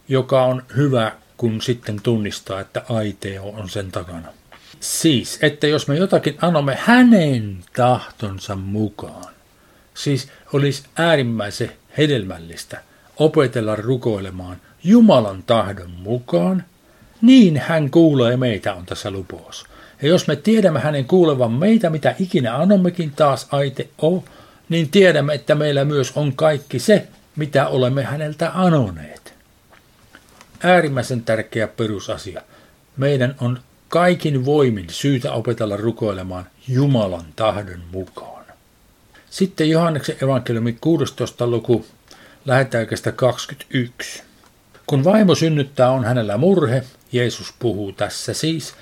joka 0.08 0.44
on 0.44 0.62
hyvä 0.76 1.12
kun 1.36 1.62
sitten 1.62 2.00
tunnistaa, 2.02 2.60
että 2.60 2.82
aiteo 2.88 3.48
on 3.48 3.68
sen 3.70 3.92
takana. 3.92 4.28
Siis, 4.80 5.38
että 5.42 5.66
jos 5.66 5.88
me 5.88 5.96
jotakin 5.96 6.36
anomme 6.42 6.78
hänen 6.80 7.58
tahtonsa 7.76 8.56
mukaan, 8.56 9.34
siis 9.94 10.28
olisi 10.52 10.82
äärimmäisen 10.96 11.72
hedelmällistä 11.98 12.80
opetella 13.16 13.76
rukoilemaan 13.76 14.56
Jumalan 14.84 15.42
tahdon 15.42 15.90
mukaan, 15.90 16.64
niin 17.22 17.56
hän 17.58 17.90
kuulee 17.90 18.36
meitä 18.36 18.74
on 18.74 18.86
tässä 18.86 19.10
lupous. 19.10 19.66
Ja 20.02 20.08
jos 20.08 20.26
me 20.26 20.36
tiedämme 20.36 20.80
hänen 20.80 21.04
kuulevan 21.04 21.52
meitä, 21.52 21.90
mitä 21.90 22.14
ikinä 22.18 22.56
anommekin 22.56 23.10
taas 23.10 23.48
aite 23.50 23.88
o, 24.02 24.24
niin 24.68 24.90
tiedämme, 24.90 25.34
että 25.34 25.54
meillä 25.54 25.84
myös 25.84 26.12
on 26.16 26.36
kaikki 26.36 26.78
se, 26.78 27.08
mitä 27.36 27.68
olemme 27.68 28.04
häneltä 28.04 28.50
anoneet 28.54 29.24
äärimmäisen 30.64 31.22
tärkeä 31.22 31.68
perusasia. 31.68 32.42
Meidän 32.96 33.34
on 33.40 33.60
kaikin 33.88 34.44
voimin 34.44 34.86
syytä 34.90 35.32
opetella 35.32 35.76
rukoilemaan 35.76 36.46
Jumalan 36.68 37.24
tahdon 37.36 37.82
mukaan. 37.92 38.44
Sitten 39.30 39.70
Johanneksen 39.70 40.16
evankeliumi 40.22 40.76
16. 40.80 41.46
luku 41.46 41.86
lähetäykästä 42.44 43.12
21. 43.12 44.22
Kun 44.86 45.04
vaimo 45.04 45.34
synnyttää, 45.34 45.90
on 45.90 46.04
hänellä 46.04 46.36
murhe, 46.36 46.84
Jeesus 47.12 47.54
puhuu 47.58 47.92
tässä 47.92 48.34
siis, 48.34 48.74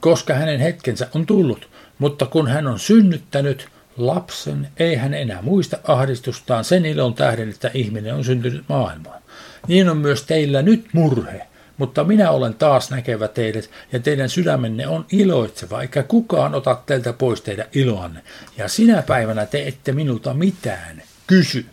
koska 0.00 0.34
hänen 0.34 0.60
hetkensä 0.60 1.08
on 1.14 1.26
tullut, 1.26 1.68
mutta 1.98 2.26
kun 2.26 2.48
hän 2.48 2.66
on 2.66 2.78
synnyttänyt 2.78 3.68
lapsen, 3.96 4.68
ei 4.76 4.96
hän 4.96 5.14
enää 5.14 5.42
muista 5.42 5.78
ahdistustaan 5.84 6.64
sen 6.64 6.86
ilon 6.86 7.14
tähden, 7.14 7.50
että 7.50 7.70
ihminen 7.74 8.14
on 8.14 8.24
syntynyt 8.24 8.64
maailmaan. 8.68 9.22
Niin 9.68 9.88
on 9.88 9.96
myös 9.96 10.22
teillä 10.22 10.62
nyt 10.62 10.88
murhe, 10.92 11.46
mutta 11.78 12.04
minä 12.04 12.30
olen 12.30 12.54
taas 12.54 12.90
näkevä 12.90 13.28
teidät, 13.28 13.70
ja 13.92 14.00
teidän 14.00 14.28
sydämenne 14.28 14.86
on 14.86 15.06
iloitseva, 15.12 15.82
eikä 15.82 16.02
kukaan 16.02 16.54
ota 16.54 16.78
teiltä 16.86 17.12
pois 17.12 17.40
teidän 17.40 17.66
iloanne. 17.72 18.22
Ja 18.56 18.68
sinä 18.68 19.02
päivänä 19.02 19.46
te 19.46 19.66
ette 19.66 19.92
minulta 19.92 20.34
mitään 20.34 21.02
kysy. 21.26 21.66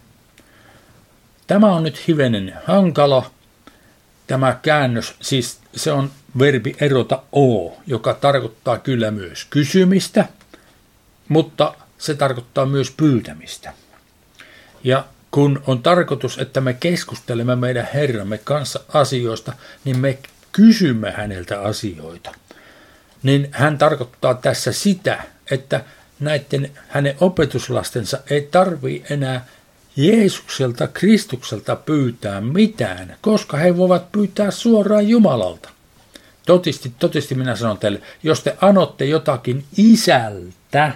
Tämä 1.48 1.76
on 1.76 1.84
nyt 1.84 2.08
hivenen 2.08 2.54
hankala, 2.66 3.32
tämä 4.28 4.60
käännös, 4.62 5.16
siis 5.22 5.60
se 5.76 5.92
on 5.92 6.12
verbi 6.40 6.76
erota 6.80 7.24
o, 7.36 7.78
joka 7.88 8.14
tarkoittaa 8.14 8.78
kyllä 8.78 9.12
myös 9.12 9.46
kysymistä, 9.50 10.26
mutta 11.28 11.74
se 11.98 12.14
tarkoittaa 12.14 12.66
myös 12.66 12.92
pyytämistä. 12.92 13.74
Ja 14.84 15.06
kun 15.32 15.64
on 15.68 15.84
tarkoitus, 15.84 16.38
että 16.38 16.62
me 16.62 16.74
keskustelemme 16.74 17.56
meidän 17.56 17.88
Herramme 17.94 18.38
kanssa 18.38 18.80
asioista, 18.94 19.54
niin 19.84 20.00
me 20.00 20.18
kysymme 20.52 21.12
häneltä 21.12 21.62
asioita. 21.62 22.32
Niin 23.24 23.48
hän 23.52 23.78
tarkoittaa 23.78 24.34
tässä 24.34 24.72
sitä, 24.72 25.24
että 25.52 25.84
näiden 26.20 26.72
hänen 26.88 27.16
opetuslastensa 27.20 28.20
ei 28.30 28.42
tarvi 28.42 29.04
enää 29.10 29.46
Jeesukselta, 29.98 30.88
Kristukselta 30.88 31.75
pyytää 31.75 32.42
mitään, 32.42 33.16
koska 33.22 33.58
he 33.58 33.77
voivat 33.77 34.12
pyytää 34.12 34.51
suoraan 34.51 35.08
Jumalalta. 35.08 35.70
Totisti, 36.46 36.94
totisti 37.00 37.36
minä 37.36 37.56
sanon 37.56 37.77
teille, 37.77 38.01
jos 38.24 38.42
te 38.42 38.58
anotte 38.62 39.06
jotakin 39.06 39.66
isältä, 39.77 40.94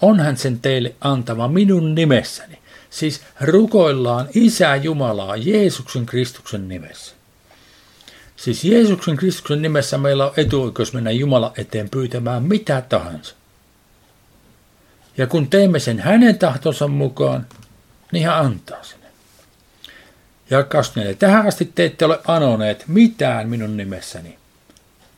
on 0.00 0.20
hän 0.20 0.36
sen 0.36 0.60
teille 0.60 0.94
antava 1.00 1.48
minun 1.48 1.94
nimessäni. 1.94 2.58
Siis 2.90 3.20
rukoillaan 3.40 4.28
Isä 4.34 4.76
Jumalaa 4.76 5.36
Jeesuksen 5.36 6.06
Kristuksen 6.06 6.68
nimessä. 6.68 7.14
Siis 8.36 8.64
Jeesuksen 8.64 9.16
Kristuksen 9.16 9.62
nimessä 9.62 9.98
meillä 9.98 10.26
on 10.26 10.32
etuoikeus 10.36 10.92
mennä 10.92 11.10
Jumala 11.10 11.52
eteen 11.56 11.90
pyytämään 11.90 12.42
mitä 12.42 12.82
tahansa. 12.88 13.34
Ja 15.16 15.26
kun 15.26 15.50
teemme 15.50 15.78
sen 15.78 15.98
hänen 15.98 16.38
tahtonsa 16.38 16.88
mukaan, 16.88 17.46
niin 18.12 18.26
hän 18.26 18.36
antaa 18.36 18.82
sen. 18.82 19.00
Ja 20.50 20.62
24. 20.62 21.14
Tähän 21.18 21.46
asti 21.46 21.72
te 21.74 21.84
ette 21.84 22.04
ole 22.04 22.20
anoneet 22.26 22.84
mitään 22.88 23.48
minun 23.48 23.76
nimessäni. 23.76 24.38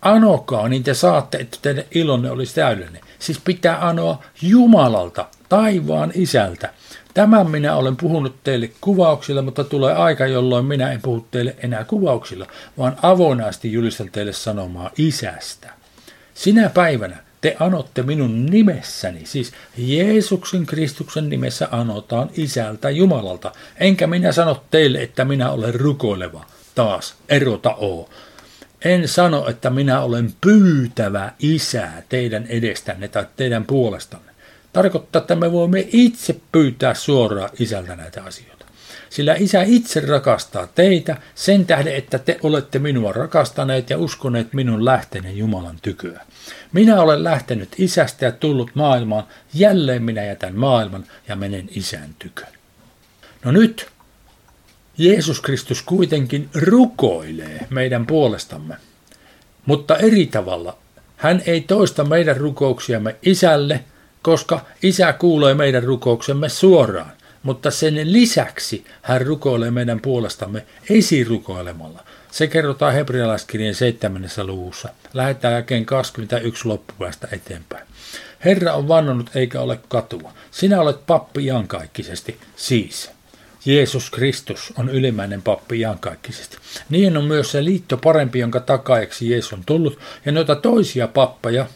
Anokaa, 0.03 0.69
niin 0.69 0.83
te 0.83 0.95
saatte, 0.95 1.39
että 1.39 1.59
teidän 1.63 1.85
ilonne 1.91 2.31
olisi 2.31 2.55
täydellinen. 2.55 3.03
Siis 3.19 3.41
pitää 3.45 3.89
anoa 3.89 4.23
Jumalalta, 4.43 5.27
taivaan 5.49 6.13
isältä. 6.15 6.71
Tämän 7.15 7.51
minä 7.51 7.77
olen 7.77 7.97
puhunut 7.97 8.37
teille 8.45 8.71
kuvauksilla, 8.81 9.43
mutta 9.43 9.65
tulee 9.65 9.95
aika, 9.95 10.27
jolloin 10.27 10.65
minä 10.65 10.93
en 10.93 11.03
puhu 11.03 11.27
teille 11.31 11.57
enää 11.63 11.85
kuvauksilla, 11.85 12.47
vaan 12.79 12.97
avonaasti 13.03 13.73
julistan 13.73 14.11
teille 14.11 14.33
sanomaa 14.33 14.91
isästä. 14.99 15.73
Sinä 16.35 16.69
päivänä 16.69 17.17
te 17.43 17.57
anotte 17.61 18.03
minun 18.03 18.47
nimessäni, 18.47 19.27
siis 19.27 19.53
Jeesuksen 19.77 20.67
Kristuksen 20.67 21.29
nimessä 21.29 21.69
anotaan 21.71 22.31
isältä 22.37 22.91
Jumalalta. 22.91 23.53
Enkä 23.77 24.07
minä 24.07 24.33
sano 24.33 24.65
teille, 24.71 25.03
että 25.03 25.25
minä 25.25 25.51
olen 25.51 25.75
rukoileva. 25.75 26.45
Taas, 26.75 27.15
erota 27.29 27.75
oo. 27.75 28.09
En 28.85 29.09
sano, 29.09 29.49
että 29.49 29.71
minä 29.71 30.01
olen 30.01 30.35
pyytävä 30.41 31.33
isää 31.39 32.03
teidän 32.09 32.47
edestänne 32.47 33.09
tai 33.09 33.27
teidän 33.37 33.65
puolestanne. 33.65 34.33
Tarkoittaa, 34.73 35.21
että 35.21 35.35
me 35.37 35.53
voimme 35.53 35.89
itse 35.93 36.37
pyytää 36.53 36.95
suoraan 36.95 37.51
isältä 37.59 37.97
näitä 37.97 38.23
asioita. 38.25 38.62
Sillä 39.11 39.35
isä 39.39 39.63
itse 39.63 40.01
rakastaa 40.01 40.67
teitä 40.67 41.17
sen 41.35 41.67
tähden, 41.67 41.95
että 41.95 42.19
te 42.19 42.39
olette 42.43 42.79
minua 42.79 43.13
rakastaneet 43.13 43.91
ja 43.91 43.99
uskoneet 43.99 44.53
minun 44.53 44.85
lähteneen 44.85 45.37
Jumalan 45.37 45.79
tyköä. 45.83 46.21
Minä 46.73 47.03
olen 47.03 47.25
lähtenyt 47.25 47.69
isästä 47.79 48.25
ja 48.25 48.33
tullut 48.33 48.71
maailmaan, 48.75 49.25
jälleen 49.55 50.03
minä 50.03 50.25
jätän 50.25 50.57
maailman 50.57 51.05
ja 51.29 51.37
menen 51.37 51.69
isän 51.71 52.15
tykön. 52.19 52.49
No 53.45 53.53
nyt 53.53 53.89
Jeesus 54.99 55.41
Kristus 55.41 55.83
kuitenkin 55.83 56.49
rukoilee 56.55 57.67
meidän 57.71 58.07
puolestamme, 58.07 58.77
mutta 59.67 59.97
eri 59.97 60.27
tavalla. 60.27 60.79
Hän 61.17 61.43
ei 61.47 61.61
toista 61.61 62.05
meidän 62.05 62.37
rukouksiamme 62.37 63.17
isälle, 63.23 63.85
koska 64.23 64.61
isä 64.83 65.13
kuulee 65.13 65.55
meidän 65.55 65.83
rukouksemme 65.83 66.49
suoraan, 66.49 67.13
mutta 67.43 67.71
sen 67.71 68.13
lisäksi 68.13 68.85
hän 69.03 69.27
rukoilee 69.27 69.71
meidän 69.71 70.01
puolestamme 70.01 70.67
esirukoilemalla. 70.91 72.05
Se 72.31 72.47
kerrotaan 72.47 72.95
hebrealaiskirjeen 72.95 73.75
7. 73.75 74.23
luvussa. 74.43 74.89
Lähetään 75.15 75.55
jälkeen 75.55 75.87
21 75.87 76.69
loppupäästä 76.69 77.29
eteenpäin. 77.33 77.87
Herra 78.45 78.73
on 78.73 78.89
vannonut 78.89 79.31
eikä 79.37 79.61
ole 79.61 79.81
katua. 79.89 80.33
Sinä 80.51 80.81
olet 80.81 81.07
pappi 81.07 81.45
iankaikkisesti, 81.45 82.39
siis. 82.57 83.11
Jeesus 83.65 84.11
Kristus 84.11 84.73
on 84.79 84.89
ylimmäinen 84.89 85.43
pappi 85.43 85.81
iankaikkisesti. 85.81 86.57
Niin 86.91 87.17
on 87.17 87.25
myös 87.25 87.51
se 87.51 87.65
liitto 87.65 87.97
parempi, 87.97 88.39
jonka 88.39 88.61
takaajaksi 88.61 89.31
Jeesus 89.31 89.53
on 89.53 89.63
tullut, 89.67 89.99
ja 90.25 90.33
noita 90.33 90.55
toisia 90.55 91.09
pappeja, 91.09 91.67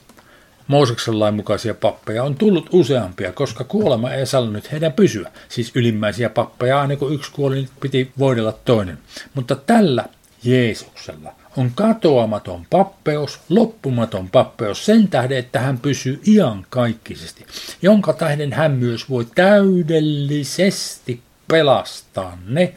Mooseksen 0.66 1.20
lain 1.20 1.34
mukaisia 1.34 1.74
pappeja, 1.74 2.24
on 2.24 2.34
tullut 2.34 2.68
useampia, 2.72 3.32
koska 3.32 3.64
kuolema 3.64 4.10
ei 4.10 4.26
sallinut 4.26 4.72
heidän 4.72 4.92
pysyä. 4.92 5.32
Siis 5.48 5.72
ylimmäisiä 5.74 6.30
pappeja, 6.30 6.80
aina 6.80 6.96
kun 6.96 7.14
yksi 7.14 7.32
kuoli, 7.32 7.54
niin 7.54 7.68
piti 7.80 8.12
voidella 8.18 8.52
toinen. 8.52 8.98
Mutta 9.34 9.56
tällä 9.56 10.04
Jeesuksella 10.44 11.32
on 11.56 11.70
katoamaton 11.74 12.66
pappeus, 12.70 13.40
loppumaton 13.48 14.30
pappeus 14.30 14.86
sen 14.86 15.08
tähden, 15.08 15.38
että 15.38 15.60
hän 15.60 15.78
pysyy 15.78 16.20
iankaikkisesti, 16.26 17.46
jonka 17.82 18.12
tähden 18.12 18.52
hän 18.52 18.72
myös 18.72 19.10
voi 19.10 19.26
täydellisesti 19.34 21.20
pelastaa 21.48 22.38
ne, 22.46 22.74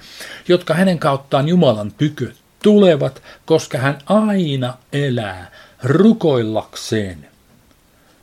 jotka 0.48 0.74
hänen 0.74 1.00
kauttaan 1.00 1.48
Jumalan 1.48 1.92
tykö 1.92 2.32
tulevat, 2.64 3.24
koska 3.46 3.78
hän 3.78 3.98
aina 4.06 4.78
elää 4.94 5.52
rukoillakseen. 5.84 7.29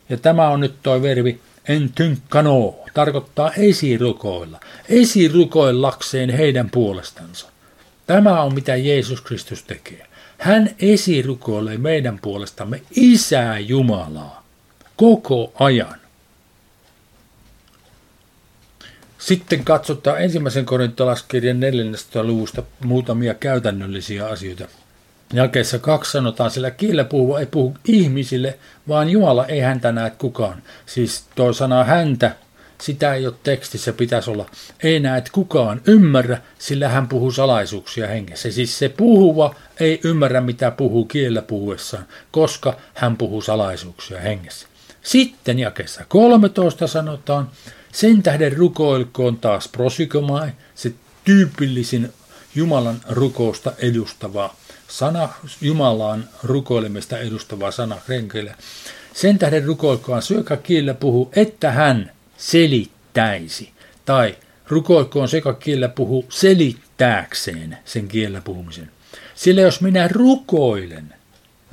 Ja 0.09 0.17
tämä 0.17 0.49
on 0.49 0.61
nyt 0.61 0.83
tuo 0.83 1.03
verbi 1.03 1.41
en 1.69 1.93
tynkkano, 1.95 2.75
tarkoittaa 2.95 3.53
esirukoilla, 3.53 4.61
esirukoillakseen 4.89 6.31
heidän 6.31 6.71
puolestansa. 6.71 7.49
Tämä 8.07 8.43
on 8.43 8.55
mitä 8.55 8.77
Jeesus 8.77 9.21
Kristus 9.21 9.63
tekee. 9.63 10.07
Hän 10.39 10.71
esirukoilee 10.79 11.79
meidän 11.79 12.19
puolestamme 12.19 12.83
Isää 12.91 13.59
Jumalaa 13.59 14.47
koko 14.97 15.53
ajan. 15.55 16.01
Sitten 19.19 19.65
katsotaan 19.65 20.23
ensimmäisen 20.23 20.65
korintolaskirjan 20.65 21.61
14. 21.61 22.25
luvusta 22.25 22.63
muutamia 22.85 23.35
käytännöllisiä 23.35 24.27
asioita. 24.27 24.69
Jakeessa 25.33 25.79
kaksi 25.79 26.13
sanotaan, 26.13 26.51
sillä 26.51 26.71
kielellä 26.71 27.05
puhuva 27.05 27.41
ei 27.41 27.47
puhu 27.47 27.75
ihmisille, 27.85 28.59
vaan 28.89 29.11
Jumala 29.11 29.47
ei 29.47 29.61
häntä 29.61 29.93
näe 29.93 30.11
kukaan. 30.11 30.63
Siis 30.87 31.25
tuo 31.35 31.53
sana 31.53 31.85
häntä, 31.85 32.37
sitä 32.81 33.15
ei 33.15 33.27
ole 33.27 33.35
tekstissä, 33.43 33.93
pitäisi 33.93 34.31
olla. 34.31 34.51
Ei 34.83 35.01
näe 35.01 35.23
kukaan 35.33 35.81
ymmärrä, 35.87 36.39
sillä 36.59 36.89
hän 36.89 37.09
puhuu 37.09 37.33
salaisuuksia 37.33 38.07
hengessä. 38.07 38.51
Siis 38.51 38.79
se 38.79 38.89
puhuva 38.89 39.55
ei 39.81 40.01
ymmärrä, 40.05 40.41
mitä 40.41 40.71
puhuu 40.71 41.05
kielellä 41.05 41.43
puhuessaan, 41.43 42.07
koska 42.31 42.77
hän 42.95 43.17
puhuu 43.17 43.43
salaisuuksia 43.43 44.21
hengessä. 44.21 44.67
Sitten 45.03 45.59
jakeessa 45.59 46.05
13 46.09 46.87
sanotaan, 46.87 47.51
sen 47.93 48.23
tähden 48.23 48.57
rukoilkoon 48.57 49.39
taas 49.39 49.69
prosykomai, 49.69 50.49
se 50.75 50.93
tyypillisin 51.25 52.13
Jumalan 52.55 53.01
rukousta 53.09 53.73
edustava 53.79 54.55
sana, 54.89 55.29
Jumalaan 55.61 56.29
rukoilemista 56.43 57.19
edustava 57.19 57.71
sana 57.71 57.97
krenkille. 58.07 58.55
Sen 59.15 59.39
tähden 59.39 59.65
rukoilkoon 59.65 60.23
syökä 60.23 60.57
kielellä 60.57 60.95
puhuu, 60.95 61.31
että 61.37 61.73
hän 61.73 62.13
selittäisi. 62.37 63.71
Tai 64.05 64.37
rukoilkoon 64.69 65.29
sekä 65.29 65.53
kielellä 65.53 65.89
puhuu 65.89 66.27
selittääkseen 66.29 67.79
sen 67.85 68.09
kielellä 68.09 68.41
puhumisen. 68.41 68.91
Sillä 69.35 69.61
jos 69.61 69.81
minä 69.81 70.09
rukoilen, 70.09 71.15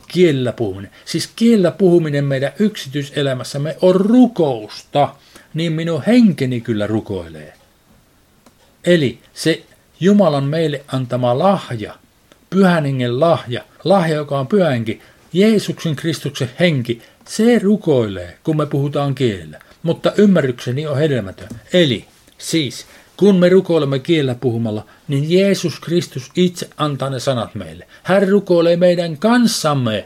kielellä 0.08 0.52
puhuminen, 0.52 0.92
siis 1.06 1.30
kielellä 1.36 1.72
puhuminen 1.72 2.26
meidän 2.26 2.52
yksityiselämässämme 2.60 3.78
on 3.82 3.96
rukousta, 3.96 5.16
niin 5.54 5.74
minun 5.74 6.04
henkeni 6.08 6.62
kyllä 6.62 6.88
rukoilee. 6.88 7.54
Eli 8.84 9.20
se 9.34 9.64
Jumalan 10.00 10.44
meille 10.44 10.84
antama 10.88 11.40
lahja, 11.40 11.96
pyhän 12.54 12.86
hengen 12.86 13.20
lahja, 13.20 13.64
lahja, 13.84 14.16
joka 14.16 14.40
on 14.40 14.48
pyhänkin, 14.48 15.02
Jeesuksen 15.34 15.96
Kristuksen 15.96 16.50
henki, 16.60 17.02
se 17.28 17.60
rukoilee, 17.60 18.38
kun 18.44 18.58
me 18.58 18.66
puhutaan 18.66 19.16
kielellä. 19.16 19.60
Mutta 19.84 20.14
ymmärrykseni 20.18 20.88
on 20.88 20.98
hedelmätön. 20.98 21.48
Eli 21.74 22.06
siis, 22.38 22.86
kun 23.18 23.36
me 23.36 23.50
rukoilemme 23.50 24.00
kielellä 24.00 24.36
puhumalla, 24.36 24.86
niin 25.08 25.32
Jeesus 25.32 25.80
Kristus 25.80 26.32
itse 26.36 26.70
antaa 26.78 27.10
ne 27.10 27.20
sanat 27.20 27.56
meille. 27.56 27.88
Hän 28.04 28.30
rukoilee 28.30 28.76
meidän 28.78 29.18
kanssamme. 29.18 30.06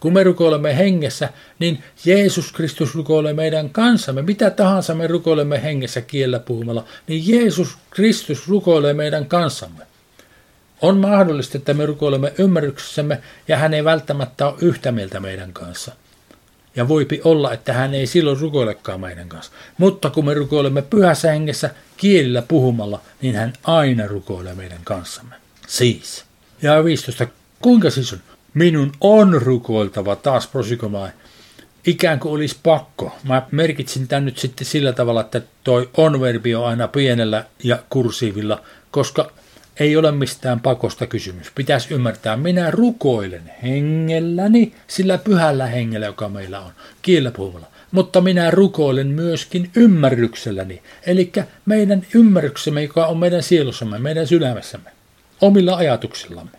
Kun 0.00 0.12
me 0.12 0.22
rukoilemme 0.22 0.76
hengessä, 0.76 1.28
niin 1.58 1.82
Jeesus 2.04 2.52
Kristus 2.52 2.94
rukoilee 2.94 3.32
meidän 3.32 3.70
kanssamme. 3.70 4.22
Mitä 4.22 4.50
tahansa 4.50 4.94
me 4.94 5.06
rukoilemme 5.06 5.62
hengessä 5.62 6.00
kiellä 6.00 6.38
puhumalla, 6.38 6.84
niin 7.06 7.28
Jeesus 7.28 7.78
Kristus 7.90 8.48
rukoilee 8.48 8.94
meidän 8.94 9.26
kanssamme. 9.26 9.89
On 10.82 10.96
mahdollista, 10.96 11.58
että 11.58 11.74
me 11.74 11.86
rukoilemme 11.86 12.32
ymmärryksessämme 12.38 13.22
ja 13.48 13.56
hän 13.56 13.74
ei 13.74 13.84
välttämättä 13.84 14.46
ole 14.46 14.54
yhtä 14.60 14.92
mieltä 14.92 15.20
meidän 15.20 15.52
kanssa. 15.52 15.92
Ja 16.76 16.88
voipi 16.88 17.20
olla, 17.24 17.52
että 17.52 17.72
hän 17.72 17.94
ei 17.94 18.06
silloin 18.06 18.40
rukoilekaan 18.40 19.00
meidän 19.00 19.28
kanssa. 19.28 19.52
Mutta 19.78 20.10
kun 20.10 20.24
me 20.24 20.34
rukoilemme 20.34 20.82
pyhässä 20.82 21.30
hengessä 21.30 21.70
kielillä 21.96 22.42
puhumalla, 22.42 23.00
niin 23.22 23.34
hän 23.34 23.52
aina 23.64 24.06
rukoilee 24.06 24.54
meidän 24.54 24.80
kanssamme. 24.84 25.34
Siis. 25.66 26.24
Ja 26.62 26.84
15. 26.84 27.26
Kuinka 27.60 27.90
siis 27.90 28.12
on? 28.12 28.18
Minun 28.54 28.92
on 29.00 29.42
rukoiltava 29.42 30.16
taas 30.16 30.46
prosikomai. 30.46 31.10
Ikään 31.86 32.20
kuin 32.20 32.32
olisi 32.32 32.56
pakko. 32.62 33.16
Mä 33.24 33.42
merkitsin 33.50 34.08
tämän 34.08 34.24
nyt 34.24 34.38
sitten 34.38 34.66
sillä 34.66 34.92
tavalla, 34.92 35.20
että 35.20 35.42
toi 35.64 35.90
on-verbi 35.96 36.54
on 36.54 36.66
aina 36.66 36.88
pienellä 36.88 37.44
ja 37.64 37.78
kursiivilla, 37.90 38.62
koska 38.90 39.30
ei 39.80 39.96
ole 39.96 40.12
mistään 40.12 40.60
pakosta 40.60 41.06
kysymys. 41.06 41.50
Pitäisi 41.54 41.94
ymmärtää, 41.94 42.36
minä 42.36 42.70
rukoilen 42.70 43.52
hengelläni, 43.62 44.72
sillä 44.86 45.18
pyhällä 45.18 45.66
hengellä, 45.66 46.06
joka 46.06 46.28
meillä 46.28 46.60
on, 46.60 46.72
kielellä 47.02 47.30
puhumalla. 47.30 47.66
Mutta 47.90 48.20
minä 48.20 48.50
rukoilen 48.50 49.06
myöskin 49.06 49.70
ymmärrykselläni, 49.76 50.82
eli 51.06 51.32
meidän 51.66 52.06
ymmärryksemme, 52.14 52.82
joka 52.82 53.06
on 53.06 53.18
meidän 53.18 53.42
sielussamme, 53.42 53.98
meidän 53.98 54.26
sydämessämme, 54.26 54.90
omilla 55.40 55.76
ajatuksillamme. 55.76 56.50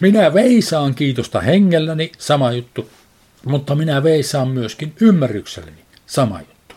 Minä 0.00 0.34
veisaan 0.34 0.94
kiitosta 0.94 1.40
hengelläni, 1.40 2.12
sama 2.18 2.52
juttu, 2.52 2.90
mutta 3.46 3.74
minä 3.74 4.02
veisaan 4.02 4.48
myöskin 4.48 4.94
ymmärrykselläni, 5.00 5.78
sama 6.06 6.38
juttu. 6.40 6.74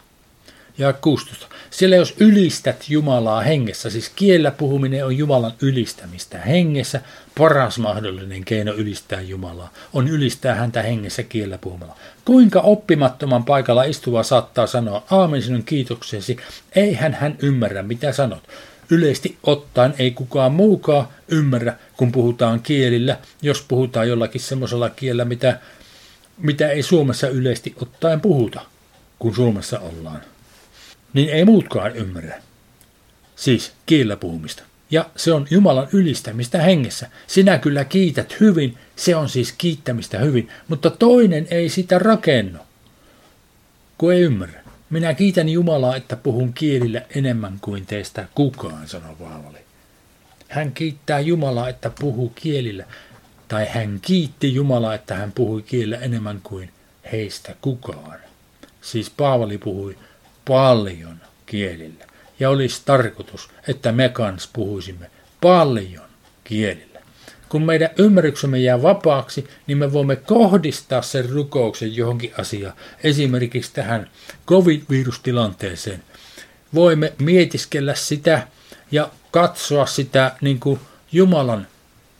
Ja 0.77 0.93
16. 0.93 1.47
Sillä 1.77 1.95
jos 1.95 2.15
ylistät 2.19 2.89
Jumalaa 2.89 3.41
hengessä, 3.41 3.89
siis 3.89 4.11
kiellä 4.15 4.51
puhuminen 4.51 5.05
on 5.05 5.17
Jumalan 5.17 5.53
ylistämistä 5.61 6.37
hengessä, 6.37 7.01
paras 7.37 7.79
mahdollinen 7.79 8.45
keino 8.45 8.73
ylistää 8.73 9.21
Jumalaa 9.21 9.73
on 9.93 10.07
ylistää 10.07 10.55
häntä 10.55 10.81
hengessä 10.81 11.23
kiellä 11.23 11.57
puhumalla. 11.57 11.95
Kuinka 12.25 12.61
oppimattoman 12.61 13.43
paikalla 13.43 13.83
istuva 13.83 14.23
saattaa 14.23 14.67
sanoa 14.67 15.03
aamen 15.11 15.41
sinun 15.41 15.63
kiitoksesi, 15.63 16.37
eihän 16.75 17.13
hän 17.13 17.35
ymmärrä 17.41 17.83
mitä 17.83 18.11
sanot. 18.11 18.43
Yleisesti 18.89 19.37
ottaen 19.43 19.93
ei 19.99 20.11
kukaan 20.11 20.51
muukaan 20.51 21.07
ymmärrä, 21.27 21.73
kun 21.97 22.11
puhutaan 22.11 22.61
kielillä, 22.61 23.17
jos 23.41 23.61
puhutaan 23.67 24.07
jollakin 24.07 24.41
semmoisella 24.41 24.89
kielellä, 24.89 25.25
mitä, 25.25 25.59
mitä 26.37 26.69
ei 26.69 26.83
Suomessa 26.83 27.27
yleisesti 27.27 27.75
ottaen 27.81 28.21
puhuta, 28.21 28.61
kun 29.19 29.35
Suomessa 29.35 29.79
ollaan. 29.79 30.21
Niin 31.17 31.29
ei 31.29 31.45
muutkaan 31.45 31.95
ymmärrä. 31.95 32.41
Siis 33.35 33.73
kielellä 33.85 34.17
puhumista. 34.17 34.63
Ja 34.91 35.09
se 35.15 35.33
on 35.33 35.47
Jumalan 35.49 35.87
ylistämistä 35.93 36.61
hengessä. 36.61 37.07
Sinä 37.27 37.57
kyllä 37.57 37.85
kiität 37.85 38.39
hyvin, 38.39 38.77
se 38.95 39.15
on 39.15 39.29
siis 39.29 39.51
kiittämistä 39.57 40.19
hyvin, 40.19 40.49
mutta 40.67 40.89
toinen 40.89 41.47
ei 41.51 41.69
sitä 41.69 41.99
rakennu, 41.99 42.59
kun 43.97 44.13
ei 44.13 44.21
ymmärrä. 44.21 44.63
Minä 44.89 45.13
kiitän 45.13 45.49
Jumalaa, 45.49 45.95
että 45.95 46.15
puhun 46.15 46.53
kielillä 46.53 47.01
enemmän 47.15 47.57
kuin 47.61 47.85
teistä 47.85 48.27
kukaan, 48.35 48.87
sanoi 48.87 49.15
Paavali. 49.15 49.59
Hän 50.47 50.71
kiittää 50.71 51.19
Jumalaa, 51.19 51.69
että 51.69 51.91
puhuu 51.99 52.29
kielillä, 52.35 52.85
tai 53.47 53.67
hän 53.69 53.99
kiitti 54.01 54.53
Jumalaa, 54.53 54.93
että 54.93 55.15
hän 55.15 55.31
puhui 55.31 55.61
kielillä 55.61 55.97
enemmän 55.97 56.39
kuin 56.43 56.69
heistä 57.11 57.55
kukaan. 57.61 58.19
Siis 58.81 59.09
Paavali 59.09 59.57
puhui 59.57 59.97
paljon 60.47 61.21
kielillä. 61.45 62.05
Ja 62.39 62.49
olisi 62.49 62.81
tarkoitus, 62.85 63.49
että 63.67 63.91
me 63.91 64.09
kans 64.09 64.49
puhuisimme 64.53 65.11
paljon 65.41 66.05
kielillä. 66.43 66.99
Kun 67.49 67.63
meidän 67.63 67.89
ymmärryksemme 67.97 68.59
jää 68.59 68.81
vapaaksi, 68.81 69.47
niin 69.67 69.77
me 69.77 69.93
voimme 69.93 70.15
kohdistaa 70.15 71.01
sen 71.01 71.29
rukouksen 71.29 71.95
johonkin 71.95 72.33
asiaan, 72.37 72.73
esimerkiksi 73.03 73.73
tähän 73.73 74.09
COVID-virustilanteeseen. 74.47 76.03
Voimme 76.73 77.13
mietiskellä 77.19 77.95
sitä 77.95 78.47
ja 78.91 79.11
katsoa 79.31 79.85
sitä 79.85 80.35
niin 80.41 80.59
kuin 80.59 80.79
Jumalan 81.11 81.67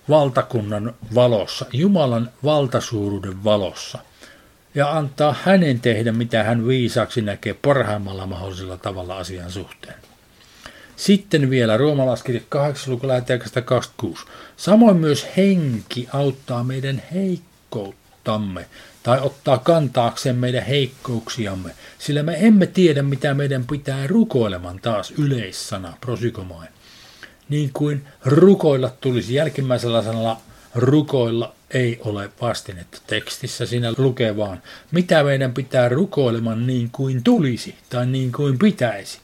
valtakunnan 0.10 0.96
valossa, 1.16 1.66
Jumalan 1.74 2.32
valtasuuruuden 2.44 3.44
valossa 3.44 4.00
ja 4.78 4.98
antaa 4.98 5.36
hänen 5.44 5.80
tehdä, 5.80 6.12
mitä 6.12 6.44
hän 6.44 6.68
viisaaksi 6.68 7.22
näkee 7.22 7.54
parhaimmalla 7.54 8.26
mahdollisella 8.26 8.78
tavalla 8.78 9.18
asian 9.18 9.52
suhteen. 9.52 9.96
Sitten 10.96 11.50
vielä 11.50 11.78
roomalaiskirja 11.78 12.42
8. 12.50 12.94
luku 12.94 13.08
26. 13.66 14.26
Samoin 14.58 14.98
myös 14.98 15.28
henki 15.38 16.08
auttaa 16.14 16.64
meidän 16.64 17.04
heikkouttamme 17.14 18.66
tai 19.04 19.20
ottaa 19.22 19.58
kantaakseen 19.58 20.36
meidän 20.36 20.64
heikkouksiamme, 20.64 21.72
sillä 22.00 22.24
me 22.24 22.38
emme 22.40 22.68
tiedä, 22.68 23.02
mitä 23.04 23.34
meidän 23.34 23.66
pitää 23.68 24.08
rukoileman 24.08 24.80
taas 24.80 25.12
yleissana 25.12 25.94
prosikomoin. 26.02 26.70
Niin 27.50 27.70
kuin 27.74 28.06
rukoilla 28.26 28.90
tulisi 29.02 29.34
jälkimmäisellä 29.34 30.04
sanalla 30.04 30.42
rukoilla 30.76 31.57
ei 31.72 32.00
ole 32.06 32.30
vastinetta 32.42 33.02
tekstissä. 33.08 33.66
Siinä 33.66 33.94
lukee 33.98 34.38
vaan, 34.38 34.62
mitä 34.92 35.24
meidän 35.24 35.54
pitää 35.54 35.90
rukoileman 35.90 36.68
niin 36.68 36.90
kuin 36.92 37.24
tulisi 37.24 37.76
tai 37.90 38.06
niin 38.06 38.32
kuin 38.32 38.60
pitäisi. 38.60 39.20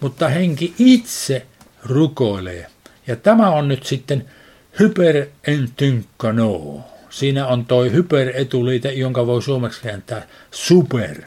Mutta 0.00 0.28
henki 0.28 0.74
itse 0.78 1.46
rukoilee. 1.84 2.66
Ja 3.06 3.16
tämä 3.16 3.50
on 3.50 3.68
nyt 3.68 3.86
sitten 3.86 4.30
hyperentynkano. 4.78 6.84
Siinä 7.10 7.46
on 7.46 7.66
toi 7.66 7.92
hyperetuliite, 7.92 8.92
jonka 8.92 9.26
voi 9.26 9.42
suomeksi 9.42 9.82
kääntää 9.82 10.26
super. 10.50 11.22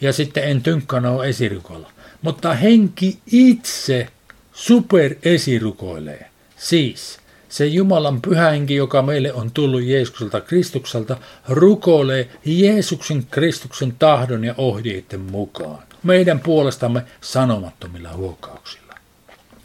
Ja 0.00 0.12
sitten 0.12 0.44
entynkkano 0.44 1.22
esirukoilla. 1.22 1.92
Mutta 2.22 2.54
henki 2.54 3.18
itse 3.32 4.08
super 4.52 5.14
esirukoilee. 5.22 6.30
Siis 6.56 7.21
se 7.52 7.66
Jumalan 7.66 8.22
pyhänki, 8.22 8.74
joka 8.74 9.02
meille 9.02 9.32
on 9.32 9.50
tullut 9.50 9.82
Jeesukselta 9.82 10.40
Kristukselta, 10.40 11.16
rukoilee 11.48 12.28
Jeesuksen 12.44 13.26
Kristuksen 13.30 13.94
tahdon 13.98 14.44
ja 14.44 14.54
ohjeiden 14.58 15.20
mukaan. 15.20 15.78
Meidän 16.02 16.40
puolestamme 16.40 17.02
sanomattomilla 17.20 18.12
huokauksilla. 18.12 18.94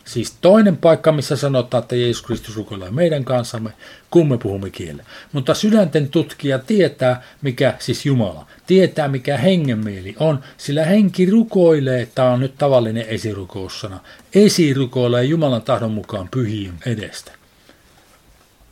Siis 0.06 0.36
toinen 0.42 0.78
paikka, 0.78 1.12
missä 1.12 1.36
sanotaan, 1.36 1.82
että 1.84 1.96
Jeesus 1.96 2.24
Kristus 2.24 2.56
rukoilee 2.56 2.92
meidän 2.92 3.26
kanssamme, 3.26 3.70
kun 4.12 4.28
me 4.30 4.38
puhumme 4.38 4.70
kielellä. 4.70 5.04
Mutta 5.32 5.54
sydänten 5.54 6.10
tutkija 6.10 6.60
tietää, 6.60 7.24
mikä 7.42 7.74
siis 7.80 8.06
Jumala, 8.06 8.48
tietää 8.66 9.08
mikä 9.08 9.38
hengenmieli 9.38 10.16
on, 10.20 10.40
sillä 10.58 10.86
henki 10.86 11.26
rukoilee, 11.26 12.08
tämä 12.16 12.32
on 12.32 12.40
nyt 12.40 12.58
tavallinen 12.58 13.06
esirukoussana, 13.08 14.00
esirukoilee 14.36 15.24
Jumalan 15.24 15.62
tahdon 15.62 15.92
mukaan 15.92 16.28
pyhien 16.32 16.74
edestä. 16.86 17.37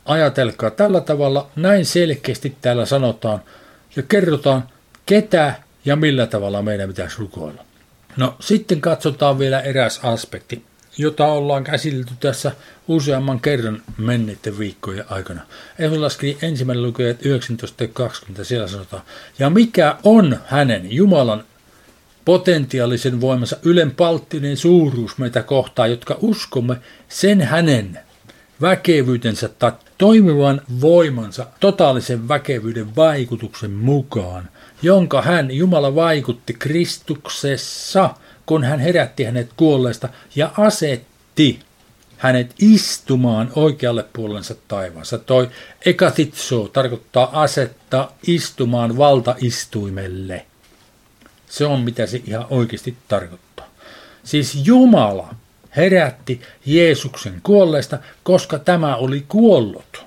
Ajatelkaa 0.06 0.70
tällä 0.70 1.00
tavalla, 1.00 1.50
näin 1.56 1.86
selkeästi 1.86 2.56
täällä 2.60 2.86
sanotaan 2.86 3.40
ja 3.96 4.02
kerrotaan, 4.02 4.68
ketä 5.06 5.54
ja 5.84 5.96
millä 5.96 6.26
tavalla 6.26 6.62
meidän 6.62 6.88
pitäisi 6.88 7.16
rukoilla. 7.18 7.64
No 8.16 8.36
sitten 8.40 8.80
katsotaan 8.80 9.38
vielä 9.38 9.60
eräs 9.60 10.00
aspekti, 10.02 10.62
jota 10.98 11.26
ollaan 11.26 11.64
käsitelty 11.64 12.12
tässä 12.20 12.52
useamman 12.88 13.40
kerran 13.40 13.82
menneiden 13.98 14.58
viikkojen 14.58 15.04
aikana. 15.08 15.40
Efelaskiri 15.78 16.38
ensimmäinen 16.42 16.82
lukee 16.82 17.16
19.20, 18.36 18.44
siellä 18.44 18.68
sanotaan, 18.68 19.02
ja 19.38 19.50
mikä 19.50 19.96
on 20.04 20.38
hänen 20.46 20.92
Jumalan 20.92 21.44
potentiaalisen 22.24 23.20
voimansa 23.20 23.56
ylenpalttinen 23.62 24.56
suuruus 24.56 25.18
meitä 25.18 25.42
kohtaan, 25.42 25.90
jotka 25.90 26.16
uskomme 26.20 26.76
sen 27.08 27.40
hänen 27.40 27.98
väkevyytensä 28.60 29.48
toimivan 29.98 30.60
voimansa 30.80 31.46
totaalisen 31.60 32.28
väkevyyden 32.28 32.96
vaikutuksen 32.96 33.70
mukaan, 33.70 34.48
jonka 34.82 35.22
hän 35.22 35.50
Jumala 35.50 35.94
vaikutti 35.94 36.54
Kristuksessa, 36.54 38.10
kun 38.46 38.64
hän 38.64 38.80
herätti 38.80 39.24
hänet 39.24 39.50
kuolleesta 39.56 40.08
ja 40.34 40.50
asetti 40.56 41.60
hänet 42.16 42.54
istumaan 42.58 43.52
oikealle 43.54 44.04
puolensa 44.12 44.54
taivaassa. 44.68 45.18
Toi 45.18 45.50
ekatitso 45.86 46.68
tarkoittaa 46.72 47.42
asettaa 47.42 48.12
istumaan 48.26 48.98
valtaistuimelle. 48.98 50.46
Se 51.48 51.66
on 51.66 51.80
mitä 51.80 52.06
se 52.06 52.22
ihan 52.26 52.46
oikeasti 52.50 52.96
tarkoittaa. 53.08 53.66
Siis 54.24 54.66
Jumala 54.66 55.34
herätti 55.76 56.40
Jeesuksen 56.66 57.40
kuolleesta, 57.42 57.98
koska 58.22 58.58
tämä 58.58 58.96
oli 58.96 59.24
kuollut. 59.28 60.04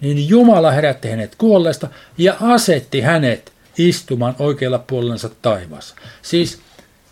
Niin 0.00 0.28
Jumala 0.28 0.70
herätti 0.70 1.08
hänet 1.08 1.34
kuolleesta 1.38 1.88
ja 2.18 2.36
asetti 2.40 3.00
hänet 3.00 3.52
istumaan 3.78 4.36
oikealla 4.38 4.78
puolensa 4.78 5.30
taivaassa. 5.42 5.94
Siis 6.22 6.58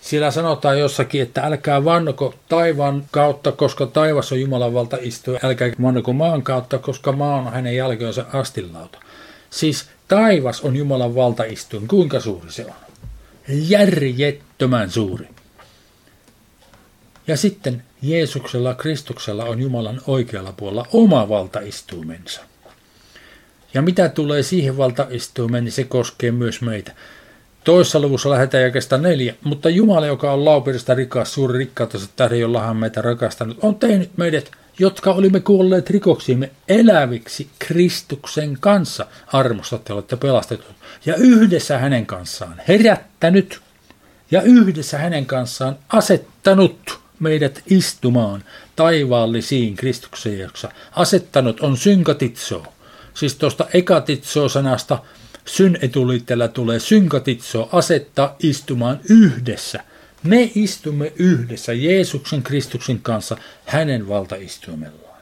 siellä 0.00 0.30
sanotaan 0.30 0.78
jossakin, 0.78 1.22
että 1.22 1.42
älkää 1.42 1.84
vannoko 1.84 2.34
taivaan 2.48 3.04
kautta, 3.10 3.52
koska 3.52 3.86
taivas 3.86 4.32
on 4.32 4.40
Jumalan 4.40 4.74
valta 4.74 4.96
istua, 5.00 5.38
älkää 5.42 5.70
vannoko 5.82 6.12
maan 6.12 6.42
kautta, 6.42 6.78
koska 6.78 7.12
maa 7.12 7.36
on 7.36 7.52
hänen 7.52 7.76
jälkeensä 7.76 8.24
astilauta. 8.32 8.98
Siis 9.50 9.86
taivas 10.08 10.60
on 10.60 10.76
Jumalan 10.76 11.14
valtaistuin. 11.14 11.88
Kuinka 11.88 12.20
suuri 12.20 12.52
se 12.52 12.64
on? 12.64 12.72
Järjettömän 13.48 14.90
suuri. 14.90 15.28
Ja 17.26 17.36
sitten 17.36 17.82
Jeesuksella, 18.02 18.74
Kristuksella 18.74 19.44
on 19.44 19.60
Jumalan 19.60 20.00
oikealla 20.06 20.52
puolella 20.52 20.86
oma 20.92 21.28
valtaistuimensa. 21.28 22.40
Ja 23.74 23.82
mitä 23.82 24.08
tulee 24.08 24.42
siihen 24.42 24.76
valtaistuimeen, 24.76 25.64
niin 25.64 25.72
se 25.72 25.84
koskee 25.84 26.30
myös 26.30 26.60
meitä. 26.60 26.92
Toissa 27.64 28.00
luvussa 28.00 28.30
lähdetään 28.30 28.64
jakesta 28.64 28.98
neljä, 28.98 29.34
mutta 29.44 29.70
Jumala, 29.70 30.06
joka 30.06 30.32
on 30.32 30.44
laupirista 30.44 30.94
rikas, 30.94 31.34
suuri 31.34 31.58
rikkautensa 31.58 32.08
tähden, 32.16 32.40
jolla 32.40 32.60
hän 32.60 32.76
meitä 32.76 33.02
rakastanut, 33.02 33.58
on 33.62 33.74
tehnyt 33.74 34.10
meidät, 34.16 34.50
jotka 34.78 35.12
olimme 35.12 35.40
kuolleet 35.40 35.90
rikoksiimme, 35.90 36.50
eläviksi 36.68 37.48
Kristuksen 37.58 38.56
kanssa. 38.60 39.06
Armosta 39.32 39.78
te 39.78 39.92
olette 39.92 40.16
pelastetut. 40.16 40.76
Ja 41.06 41.14
yhdessä 41.16 41.78
hänen 41.78 42.06
kanssaan 42.06 42.62
herättänyt 42.68 43.60
ja 44.30 44.42
yhdessä 44.42 44.98
hänen 44.98 45.26
kanssaan 45.26 45.78
asettanut 45.88 47.00
meidät 47.20 47.62
istumaan 47.66 48.44
taivaallisiin 48.76 49.76
Kristuksen 49.76 50.38
jossa 50.38 50.68
asettanut 50.92 51.60
on 51.60 51.76
synkatitso. 51.76 52.62
Siis 53.14 53.34
tuosta 53.34 53.66
ekatitso-sanasta 53.74 54.98
syn 55.44 55.78
etuliitteellä 55.82 56.48
tulee 56.48 56.80
synkatitso, 56.80 57.68
asettaa 57.72 58.36
istumaan 58.40 59.00
yhdessä. 59.10 59.80
Me 60.22 60.50
istumme 60.54 61.12
yhdessä 61.16 61.72
Jeesuksen 61.72 62.42
Kristuksen 62.42 63.00
kanssa 63.02 63.36
hänen 63.64 64.08
valtaistuimellaan. 64.08 65.20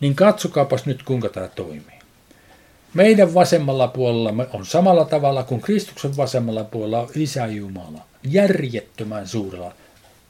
Niin 0.00 0.14
katsokaapas 0.14 0.86
nyt 0.86 1.02
kuinka 1.02 1.28
tämä 1.28 1.48
toimii. 1.48 1.94
Meidän 2.94 3.34
vasemmalla 3.34 3.88
puolellamme 3.88 4.46
on 4.52 4.66
samalla 4.66 5.04
tavalla 5.04 5.42
kuin 5.42 5.60
Kristuksen 5.60 6.16
vasemmalla 6.16 6.64
puolella 6.64 7.00
on 7.00 7.08
Isä 7.14 7.46
Jumala. 7.46 8.06
Järjettömän 8.22 9.28
suurella 9.28 9.74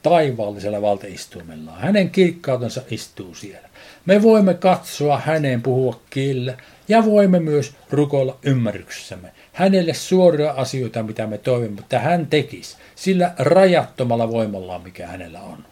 taivaallisella 0.05 0.81
valtaistuimellaan. 0.81 1.81
Hänen 1.81 2.09
kirkkautensa 2.09 2.81
istuu 2.91 3.35
siellä. 3.35 3.69
Me 4.05 4.21
voimme 4.21 4.53
katsoa 4.53 5.21
häneen 5.25 5.61
puhua 5.61 5.99
kielellä 6.09 6.57
ja 6.87 7.05
voimme 7.05 7.39
myös 7.39 7.73
rukoilla 7.89 8.37
ymmärryksessämme. 8.43 9.31
Hänelle 9.53 9.93
suoria 9.93 10.51
asioita, 10.51 11.03
mitä 11.03 11.27
me 11.27 11.37
toivomme, 11.37 11.79
että 11.79 11.99
hän 11.99 12.27
tekisi 12.27 12.77
sillä 12.95 13.33
rajattomalla 13.37 14.31
voimallaan, 14.31 14.81
mikä 14.81 15.07
hänellä 15.07 15.41
on. 15.41 15.65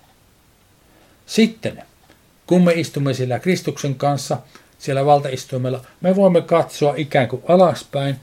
Sitten, 1.26 1.84
kun 2.48 2.64
me 2.64 2.74
istumme 2.74 3.14
sillä 3.14 3.40
Kristuksen 3.40 3.96
kanssa, 3.96 4.38
siellä 4.80 5.06
valtaistuimella, 5.06 5.86
me 6.02 6.16
voimme 6.16 6.42
katsoa 6.42 6.94
ikään 6.98 7.28
kuin 7.28 7.44
alaspäin 7.48 8.16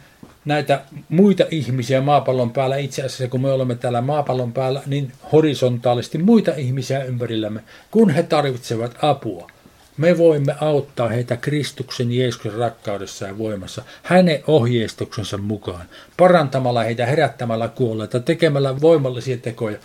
näitä 0.45 0.81
muita 1.09 1.45
ihmisiä 1.51 2.01
maapallon 2.01 2.51
päällä, 2.51 2.77
itse 2.77 3.03
asiassa 3.03 3.29
kun 3.29 3.41
me 3.41 3.53
olemme 3.53 3.75
täällä 3.75 4.01
maapallon 4.01 4.53
päällä, 4.53 4.83
niin 4.87 5.13
horisontaalisti 5.33 6.19
muita 6.19 6.55
ihmisiä 6.55 7.05
ympärillämme, 7.05 7.61
kun 7.91 8.11
he 8.11 8.23
tarvitsevat 8.23 8.97
apua. 9.03 9.51
Me 9.97 10.19
voimme 10.19 10.55
auttaa 10.61 11.09
heitä 11.09 11.37
Kristuksen 11.37 12.13
Jeesuksen 12.13 12.55
rakkaudessa 12.55 13.27
ja 13.27 13.39
voimassa, 13.39 13.83
hänen 14.03 14.43
ohjeistuksensa 14.47 15.39
mukaan, 15.39 15.87
parantamalla 16.17 16.83
heitä, 16.83 17.07
herättämällä 17.07 17.69
kuolleita, 17.69 18.21
tekemällä 18.21 18.81
voimallisia 18.81 19.37
tekoja. 19.37 19.79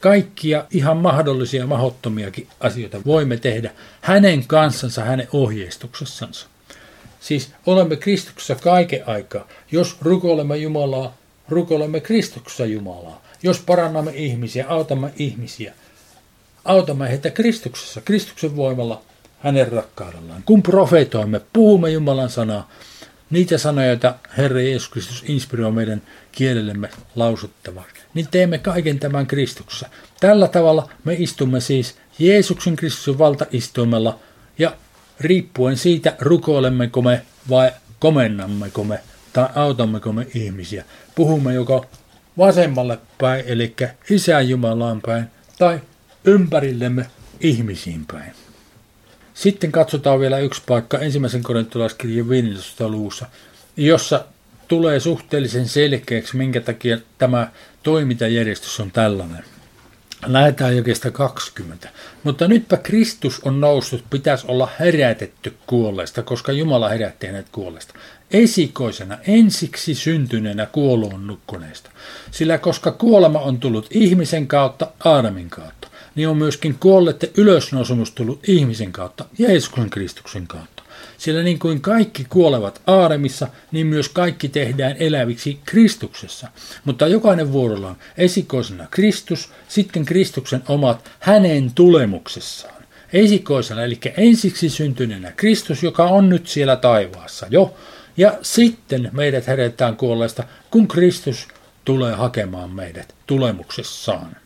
Kaikkia 0.00 0.64
ihan 0.70 0.96
mahdollisia 0.96 1.66
mahottomiakin 1.66 2.46
asioita 2.60 2.98
voimme 3.06 3.36
tehdä 3.36 3.70
hänen 4.00 4.46
kanssansa, 4.46 5.04
hänen 5.04 5.28
ohjeistuksessansa. 5.32 6.46
Siis 7.20 7.52
olemme 7.66 7.96
Kristuksessa 7.96 8.54
kaiken 8.54 9.08
aikaa. 9.08 9.48
Jos 9.72 9.96
rukoilemme 10.02 10.56
Jumalaa, 10.56 11.16
rukoilemme 11.48 12.00
Kristuksessa 12.00 12.66
Jumalaa. 12.66 13.22
Jos 13.42 13.58
parannamme 13.60 14.10
ihmisiä, 14.14 14.68
autamme 14.68 15.12
ihmisiä, 15.16 15.74
autamme 16.64 17.08
heitä 17.08 17.30
Kristuksessa, 17.30 18.00
Kristuksen 18.00 18.56
voimalla, 18.56 19.02
hänen 19.38 19.72
rakkaudellaan. 19.72 20.42
Kun 20.46 20.62
profetoimme, 20.62 21.40
puhumme 21.52 21.90
Jumalan 21.90 22.30
sanaa, 22.30 22.70
niitä 23.30 23.58
sanoja, 23.58 23.88
joita 23.88 24.14
Herra 24.36 24.60
Jeesus 24.60 24.88
Kristus 24.88 25.24
inspiroi 25.28 25.72
meidän 25.72 26.02
kielellemme 26.32 26.88
lausuttavaksi, 27.14 28.02
niin 28.14 28.28
teemme 28.30 28.58
kaiken 28.58 28.98
tämän 28.98 29.26
Kristuksessa. 29.26 29.88
Tällä 30.20 30.48
tavalla 30.48 30.90
me 31.04 31.14
istumme 31.18 31.60
siis 31.60 31.94
Jeesuksen 32.18 32.76
Kristuksen 32.76 33.18
valtaistuimella 33.18 34.18
ja 34.58 34.76
riippuen 35.20 35.76
siitä, 35.76 36.16
rukoilemmeko 36.20 37.02
me 37.02 37.22
vai 37.50 37.72
komennammeko 37.98 38.84
me 38.84 39.00
tai 39.32 39.48
autammeko 39.54 40.12
me 40.12 40.26
ihmisiä. 40.34 40.84
Puhumme 41.14 41.54
joko 41.54 41.86
vasemmalle 42.38 42.98
päin, 43.18 43.44
eli 43.46 43.74
Isä 44.10 44.40
Jumalaan 44.40 45.00
päin, 45.00 45.24
tai 45.58 45.80
ympärillemme 46.24 47.06
ihmisiin 47.40 48.06
päin. 48.12 48.32
Sitten 49.34 49.72
katsotaan 49.72 50.20
vielä 50.20 50.38
yksi 50.38 50.62
paikka 50.66 50.98
ensimmäisen 50.98 51.42
korintolaiskirjan 51.42 52.28
15. 52.28 52.88
luvussa, 52.88 53.26
jossa 53.76 54.24
tulee 54.68 55.00
suhteellisen 55.00 55.68
selkeäksi, 55.68 56.36
minkä 56.36 56.60
takia 56.60 56.98
tämä 57.18 57.48
toimintajärjestys 57.82 58.80
on 58.80 58.90
tällainen. 58.90 59.44
Lähetään 60.26 60.76
jokeesta 60.76 61.10
20. 61.10 61.88
Mutta 62.24 62.48
nytpä 62.48 62.76
Kristus 62.76 63.40
on 63.40 63.60
noussut, 63.60 64.04
pitäisi 64.10 64.46
olla 64.48 64.68
herätetty 64.80 65.56
kuolleesta, 65.66 66.22
koska 66.22 66.52
Jumala 66.52 66.88
herätti 66.88 67.26
hänet 67.26 67.46
kuolleesta. 67.52 67.94
Esikoisena, 68.30 69.18
ensiksi 69.26 69.94
syntyneenä 69.94 70.66
kuoloon 70.66 71.26
nukkuneesta. 71.26 71.90
Sillä 72.30 72.58
koska 72.58 72.92
kuolema 72.92 73.38
on 73.38 73.60
tullut 73.60 73.86
ihmisen 73.90 74.46
kautta, 74.46 74.90
Aadamin 75.04 75.50
kautta, 75.50 75.88
niin 76.14 76.28
on 76.28 76.36
myöskin 76.36 76.76
kuolleiden 76.80 77.30
ylösnousemus 77.36 78.10
tullut 78.10 78.48
ihmisen 78.48 78.92
kautta, 78.92 79.24
Jeesuksen 79.38 79.90
Kristuksen 79.90 80.46
kautta. 80.46 80.79
Sillä 81.20 81.42
niin 81.42 81.58
kuin 81.58 81.80
kaikki 81.80 82.26
kuolevat 82.28 82.82
Aaremissa, 82.86 83.48
niin 83.72 83.86
myös 83.86 84.08
kaikki 84.08 84.48
tehdään 84.48 84.96
eläviksi 84.98 85.60
Kristuksessa. 85.64 86.48
Mutta 86.84 87.06
jokainen 87.06 87.52
vuorollaan 87.52 87.96
esikoisena 88.16 88.86
Kristus, 88.90 89.50
sitten 89.68 90.04
Kristuksen 90.04 90.62
omat 90.68 91.10
hänen 91.20 91.72
tulemuksessaan. 91.74 92.84
Esikoisena, 93.12 93.84
eli 93.84 94.00
ensiksi 94.16 94.68
syntyneenä 94.68 95.32
Kristus, 95.36 95.82
joka 95.82 96.04
on 96.04 96.28
nyt 96.28 96.46
siellä 96.46 96.76
taivaassa 96.76 97.46
jo. 97.50 97.74
Ja 98.16 98.38
sitten 98.42 99.10
meidät 99.12 99.46
herätetään 99.46 99.96
kuolleesta, 99.96 100.44
kun 100.70 100.88
Kristus 100.88 101.48
tulee 101.84 102.14
hakemaan 102.14 102.70
meidät 102.70 103.14
tulemuksessaan. 103.26 104.36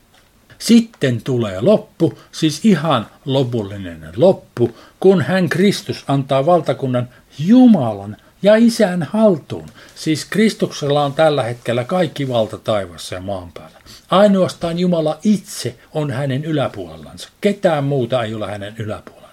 Sitten 0.65 1.23
tulee 1.23 1.61
loppu, 1.61 2.19
siis 2.33 2.65
ihan 2.65 3.07
lopullinen 3.25 4.09
loppu, 4.17 4.77
kun 5.01 5.23
hän 5.23 5.49
Kristus 5.49 6.05
antaa 6.09 6.47
valtakunnan 6.47 7.09
Jumalan 7.39 8.17
ja 8.43 8.57
isän 8.57 9.03
haltuun. 9.03 9.69
Siis 9.95 10.25
Kristuksella 10.25 11.05
on 11.05 11.13
tällä 11.13 11.43
hetkellä 11.43 11.85
kaikki 11.85 12.29
valta 12.29 12.59
taivassa 12.59 13.15
ja 13.15 13.21
maan 13.21 13.53
päällä. 13.53 13.79
Ainoastaan 14.11 14.79
Jumala 14.79 15.19
itse 15.25 15.77
on 15.93 16.11
hänen 16.11 16.45
yläpuolellansa. 16.45 17.29
Ketään 17.41 17.85
muuta 17.85 18.23
ei 18.23 18.35
ole 18.35 18.47
hänen 18.47 18.75
yläpuolellansa. 18.79 19.24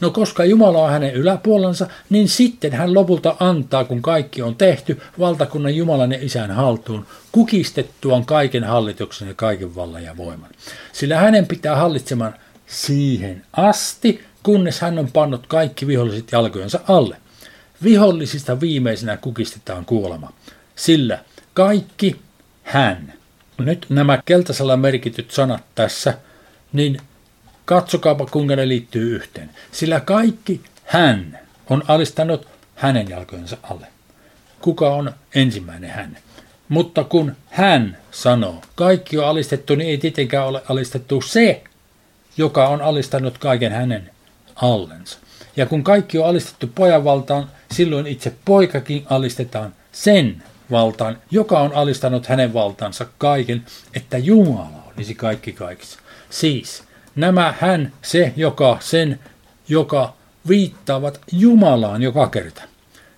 No 0.00 0.10
koska 0.10 0.44
Jumala 0.44 0.84
on 0.84 0.90
hänen 0.90 1.14
yläpuolensa, 1.14 1.86
niin 2.10 2.28
sitten 2.28 2.72
hän 2.72 2.94
lopulta 2.94 3.36
antaa, 3.40 3.84
kun 3.84 4.02
kaikki 4.02 4.42
on 4.42 4.56
tehty, 4.56 5.00
valtakunnan 5.18 5.76
Jumalan 5.76 6.12
ja 6.12 6.18
Isän 6.20 6.50
haltuun, 6.50 7.06
kukistettuaan 7.32 8.24
kaiken 8.24 8.64
hallituksen 8.64 9.28
ja 9.28 9.34
kaiken 9.34 9.74
vallan 9.74 10.04
ja 10.04 10.16
voiman. 10.16 10.50
Sillä 10.92 11.16
hänen 11.16 11.46
pitää 11.46 11.76
hallitsemaan 11.76 12.34
siihen 12.66 13.42
asti, 13.52 14.24
kunnes 14.42 14.80
hän 14.80 14.98
on 14.98 15.12
pannut 15.12 15.46
kaikki 15.46 15.86
viholliset 15.86 16.32
jalkojensa 16.32 16.80
alle. 16.88 17.16
Vihollisista 17.82 18.60
viimeisenä 18.60 19.16
kukistetaan 19.16 19.84
kuolema. 19.84 20.32
Sillä 20.76 21.18
kaikki 21.54 22.16
hän. 22.62 23.12
Nyt 23.58 23.86
nämä 23.88 24.22
keltaisella 24.24 24.76
merkityt 24.76 25.30
sanat 25.30 25.62
tässä, 25.74 26.14
niin 26.72 27.00
Katsokaapa, 27.68 28.26
kuinka 28.26 28.56
ne 28.56 28.68
liittyy 28.68 29.16
yhteen. 29.16 29.50
Sillä 29.72 30.00
kaikki 30.00 30.60
hän 30.84 31.38
on 31.70 31.82
alistanut 31.88 32.48
hänen 32.74 33.08
jalkojensa 33.08 33.56
alle. 33.62 33.86
Kuka 34.60 34.90
on 34.90 35.12
ensimmäinen 35.34 35.90
hän? 35.90 36.18
Mutta 36.68 37.04
kun 37.04 37.36
hän 37.46 37.98
sanoo, 38.10 38.62
kaikki 38.74 39.18
on 39.18 39.24
alistettu, 39.24 39.74
niin 39.74 39.90
ei 39.90 39.98
tietenkään 39.98 40.46
ole 40.46 40.62
alistettu 40.68 41.20
se, 41.20 41.62
joka 42.36 42.68
on 42.68 42.82
alistanut 42.82 43.38
kaiken 43.38 43.72
hänen 43.72 44.10
allensa. 44.54 45.18
Ja 45.56 45.66
kun 45.66 45.84
kaikki 45.84 46.18
on 46.18 46.26
alistettu 46.26 46.66
pojan 46.74 47.04
valtaan, 47.04 47.50
silloin 47.72 48.06
itse 48.06 48.32
poikakin 48.44 49.06
alistetaan 49.10 49.74
sen 49.92 50.42
valtaan, 50.70 51.18
joka 51.30 51.60
on 51.60 51.72
alistanut 51.72 52.26
hänen 52.26 52.54
valtaansa 52.54 53.06
kaiken, 53.18 53.64
että 53.94 54.18
Jumala 54.18 54.92
olisi 54.96 55.14
kaikki 55.14 55.52
kaikissa. 55.52 56.00
Siis 56.30 56.87
Nämä 57.16 57.54
hän, 57.60 57.92
se, 58.02 58.32
joka, 58.36 58.76
sen, 58.80 59.20
joka 59.68 60.12
viittaavat 60.48 61.20
Jumalaan 61.32 62.02
joka 62.02 62.28
kerta. 62.28 62.62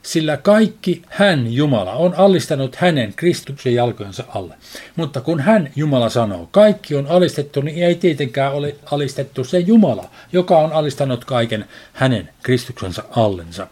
Sillä 0.03 0.37
kaikki 0.37 1.03
hän, 1.09 1.53
Jumala, 1.53 1.93
on 1.93 2.15
alistanut 2.15 2.77
hänen 2.77 3.13
Kristuksen 3.17 3.75
jalkojensa 3.75 4.25
alle. 4.29 4.55
Mutta 4.97 5.21
kun 5.21 5.41
hän, 5.41 5.71
Jumala, 5.77 6.09
sanoo, 6.09 6.49
kaikki 6.51 6.97
on 6.97 7.07
alistettu, 7.07 7.61
niin 7.61 7.85
ei 7.85 7.95
tietenkään 7.95 8.53
ole 8.53 8.77
alistettu 8.91 9.45
se 9.45 9.59
Jumala, 9.59 10.11
joka 10.33 10.59
on 10.59 10.73
alistanut 10.73 11.25
kaiken 11.25 11.65
hänen 11.93 12.29
Kristuksensa 12.43 13.03
allensa. 13.17 13.67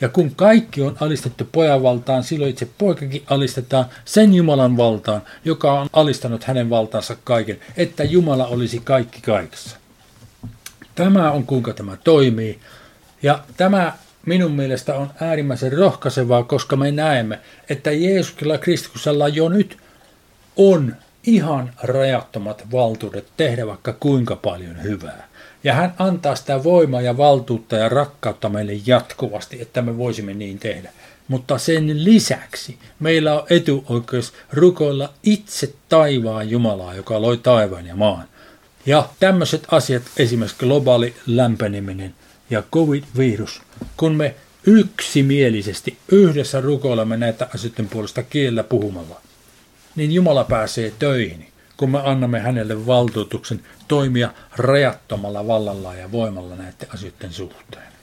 Ja 0.00 0.08
kun 0.08 0.34
kaikki 0.34 0.82
on 0.82 0.96
alistettu 1.00 1.48
pojan 1.52 1.82
valtaan, 1.82 2.24
silloin 2.24 2.50
itse 2.50 2.68
poikakin 2.78 3.22
alistetaan 3.26 3.86
sen 4.04 4.34
Jumalan 4.34 4.76
valtaan, 4.76 5.22
joka 5.44 5.80
on 5.80 5.88
alistanut 5.92 6.44
hänen 6.44 6.70
valtaansa 6.70 7.16
kaiken, 7.24 7.58
että 7.76 8.04
Jumala 8.04 8.46
olisi 8.46 8.80
kaikki 8.84 9.20
kaikessa. 9.20 9.76
Tämä 10.94 11.30
on 11.30 11.46
kuinka 11.46 11.72
tämä 11.72 11.96
toimii. 11.96 12.58
Ja 13.22 13.44
tämä 13.56 13.92
minun 14.26 14.52
mielestä 14.52 14.94
on 14.94 15.10
äärimmäisen 15.20 15.72
rohkaisevaa, 15.72 16.42
koska 16.42 16.76
me 16.76 16.90
näemme, 16.92 17.38
että 17.68 17.90
Jeesuksella 17.90 18.58
Kristuksella 18.58 19.28
jo 19.28 19.48
nyt 19.48 19.78
on 20.56 20.96
ihan 21.26 21.72
rajattomat 21.82 22.64
valtuudet 22.72 23.26
tehdä 23.36 23.66
vaikka 23.66 23.92
kuinka 23.92 24.36
paljon 24.36 24.82
hyvää. 24.82 25.28
Ja 25.64 25.74
hän 25.74 25.94
antaa 25.98 26.36
sitä 26.36 26.64
voimaa 26.64 27.00
ja 27.00 27.16
valtuutta 27.16 27.76
ja 27.76 27.88
rakkautta 27.88 28.48
meille 28.48 28.72
jatkuvasti, 28.86 29.62
että 29.62 29.82
me 29.82 29.98
voisimme 29.98 30.34
niin 30.34 30.58
tehdä. 30.58 30.90
Mutta 31.28 31.58
sen 31.58 32.04
lisäksi 32.04 32.78
meillä 33.00 33.34
on 33.34 33.46
etuoikeus 33.50 34.32
rukoilla 34.52 35.12
itse 35.22 35.74
taivaan 35.88 36.50
Jumalaa, 36.50 36.94
joka 36.94 37.22
loi 37.22 37.36
taivaan 37.36 37.86
ja 37.86 37.96
maan. 37.96 38.24
Ja 38.86 39.08
tämmöiset 39.20 39.66
asiat, 39.70 40.02
esimerkiksi 40.16 40.56
globaali 40.58 41.14
lämpeneminen 41.26 42.14
ja 42.50 42.62
covid-virus, 42.72 43.62
kun 43.96 44.14
me 44.14 44.34
yksimielisesti 44.66 45.98
yhdessä 46.08 46.60
rukoilemme 46.60 47.16
näitä 47.16 47.48
asioiden 47.54 47.88
puolesta 47.88 48.22
kielellä 48.22 48.62
puhumalla, 48.62 49.20
niin 49.96 50.12
Jumala 50.12 50.44
pääsee 50.44 50.92
töihin, 50.98 51.48
kun 51.76 51.90
me 51.90 52.00
annamme 52.04 52.40
hänelle 52.40 52.86
valtuutuksen 52.86 53.60
toimia 53.88 54.30
rajattomalla 54.56 55.46
vallalla 55.46 55.94
ja 55.94 56.12
voimalla 56.12 56.56
näiden 56.56 56.88
asioiden 56.94 57.32
suhteen. 57.32 57.93